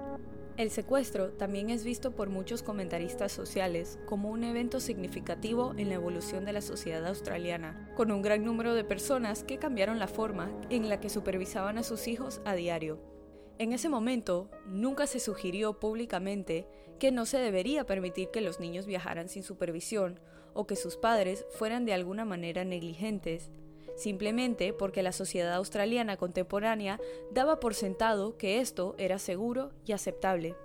El 0.57 0.71
secuestro 0.71 1.31
también 1.33 1.71
es 1.71 1.85
visto 1.85 2.13
por 2.15 2.29
muchos 2.29 2.63
comentaristas 2.63 3.33
sociales 3.33 3.99
como 4.07 4.31
un 4.31 4.45
evento 4.45 4.81
significativo 4.81 5.75
en 5.77 5.89
la 5.89 5.95
evolución 5.95 6.45
de 6.45 6.53
la 6.53 6.61
sociedad 6.61 7.07
australiana, 7.07 7.91
con 7.97 8.11
un 8.11 8.21
gran 8.21 8.45
número 8.45 8.75
de 8.75 8.85
personas 8.85 9.43
que 9.43 9.59
cambiaron 9.59 9.99
la 9.99 10.09
forma 10.09 10.51
en 10.69 10.89
la 10.89 11.01
que 11.01 11.09
supervisaban 11.09 11.79
a 11.79 11.83
sus 11.83 12.09
hijos 12.09 12.43
a 12.45 12.55
diario. 12.55 13.01
En 13.59 13.73
ese 13.73 13.89
momento, 13.89 14.51
nunca 14.67 15.07
se 15.07 15.21
sugirió 15.21 15.79
públicamente 15.81 16.67
que 16.99 17.13
no 17.13 17.27
se 17.27 17.39
debería 17.39 17.87
permitir 17.87 18.31
que 18.31 18.41
los 18.41 18.61
niños 18.61 18.87
viajaran 18.87 19.29
sin 19.29 19.43
supervisión 19.43 20.21
o 20.55 20.67
que 20.67 20.77
sus 20.77 20.97
padres 20.97 21.47
fueran 21.51 21.85
de 21.85 21.95
alguna 21.95 22.25
manera 22.25 22.65
negligentes, 22.65 23.51
simplemente 24.01 24.73
porque 24.73 25.03
la 25.03 25.13
sociedad 25.13 25.55
australiana 25.55 26.17
contemporánea 26.17 26.99
daba 27.31 27.61
por 27.61 27.75
sentado 27.75 28.37
que 28.37 28.61
esto 28.61 28.95
era 28.99 29.19
seguro 29.19 29.73
y 29.85 29.93
aceptable. 29.93 30.57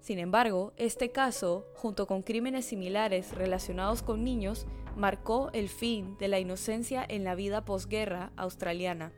Sin 0.00 0.18
embargo, 0.18 0.72
este 0.76 1.10
caso, 1.10 1.66
junto 1.74 2.06
con 2.06 2.22
crímenes 2.22 2.66
similares 2.66 3.34
relacionados 3.34 4.02
con 4.02 4.22
niños, 4.22 4.66
marcó 4.96 5.50
el 5.52 5.68
fin 5.68 6.16
de 6.18 6.28
la 6.28 6.38
inocencia 6.38 7.04
en 7.08 7.24
la 7.24 7.34
vida 7.34 7.64
posguerra 7.64 8.30
australiana. 8.36 9.12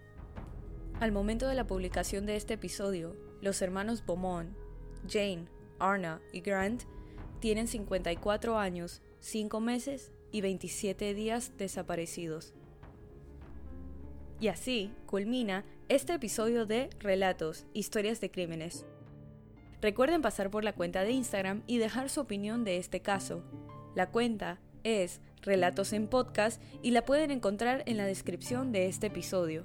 Al 1.00 1.12
momento 1.12 1.48
de 1.48 1.56
la 1.56 1.66
publicación 1.66 2.24
de 2.24 2.36
este 2.36 2.54
episodio, 2.54 3.16
los 3.42 3.60
hermanos 3.60 4.06
Beaumont, 4.06 4.56
Jane, 5.06 5.46
Arna 5.78 6.22
y 6.32 6.40
Grant 6.40 6.84
tienen 7.40 7.68
54 7.68 8.58
años, 8.58 9.02
5 9.20 9.60
meses 9.60 10.12
y 10.36 10.42
27 10.42 11.14
días 11.14 11.52
desaparecidos. 11.56 12.52
Y 14.38 14.48
así 14.48 14.92
culmina 15.06 15.64
este 15.88 16.12
episodio 16.12 16.66
de 16.66 16.90
Relatos, 17.00 17.64
Historias 17.72 18.20
de 18.20 18.30
Crímenes. 18.30 18.84
Recuerden 19.80 20.20
pasar 20.20 20.50
por 20.50 20.62
la 20.62 20.74
cuenta 20.74 21.04
de 21.04 21.12
Instagram 21.12 21.62
y 21.66 21.78
dejar 21.78 22.10
su 22.10 22.20
opinión 22.20 22.64
de 22.64 22.76
este 22.76 23.00
caso. 23.00 23.44
La 23.94 24.10
cuenta 24.10 24.60
es 24.84 25.22
Relatos 25.40 25.94
en 25.94 26.06
Podcast 26.06 26.60
y 26.82 26.90
la 26.90 27.06
pueden 27.06 27.30
encontrar 27.30 27.82
en 27.86 27.96
la 27.96 28.04
descripción 28.04 28.72
de 28.72 28.88
este 28.88 29.06
episodio. 29.06 29.64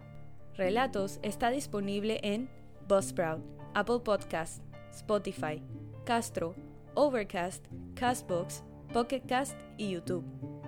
Relatos 0.56 1.20
está 1.22 1.50
disponible 1.50 2.22
en 2.24 2.50
Buzzsprout, 2.88 3.42
Apple 3.74 4.00
Podcast, 4.06 4.64
Spotify, 4.94 5.62
Castro, 6.06 6.56
Overcast, 6.94 7.66
Castbox, 7.94 8.64
Pocket 8.94 9.24
Cast 9.28 9.58
y 9.78 9.90
YouTube. 9.90 10.61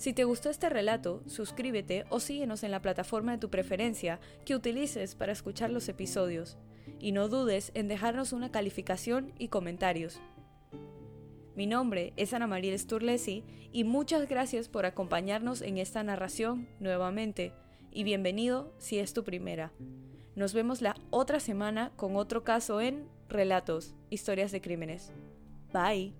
Si 0.00 0.14
te 0.14 0.24
gustó 0.24 0.48
este 0.48 0.70
relato, 0.70 1.22
suscríbete 1.26 2.06
o 2.08 2.20
síguenos 2.20 2.62
en 2.62 2.70
la 2.70 2.80
plataforma 2.80 3.32
de 3.32 3.38
tu 3.38 3.50
preferencia 3.50 4.18
que 4.46 4.54
utilices 4.54 5.14
para 5.14 5.32
escuchar 5.32 5.68
los 5.68 5.90
episodios. 5.90 6.56
Y 6.98 7.12
no 7.12 7.28
dudes 7.28 7.70
en 7.74 7.86
dejarnos 7.86 8.32
una 8.32 8.50
calificación 8.50 9.34
y 9.38 9.48
comentarios. 9.48 10.18
Mi 11.54 11.66
nombre 11.66 12.14
es 12.16 12.32
Ana 12.32 12.46
María 12.46 12.78
Sturlesi 12.78 13.44
y 13.72 13.84
muchas 13.84 14.26
gracias 14.26 14.70
por 14.70 14.86
acompañarnos 14.86 15.60
en 15.60 15.76
esta 15.76 16.02
narración 16.02 16.66
nuevamente 16.78 17.52
y 17.90 18.02
bienvenido 18.02 18.72
si 18.78 19.00
es 19.00 19.12
tu 19.12 19.22
primera. 19.22 19.70
Nos 20.34 20.54
vemos 20.54 20.80
la 20.80 20.96
otra 21.10 21.40
semana 21.40 21.92
con 21.96 22.16
otro 22.16 22.42
caso 22.42 22.80
en 22.80 23.06
Relatos, 23.28 23.94
Historias 24.08 24.50
de 24.50 24.62
Crímenes. 24.62 25.12
Bye. 25.74 26.19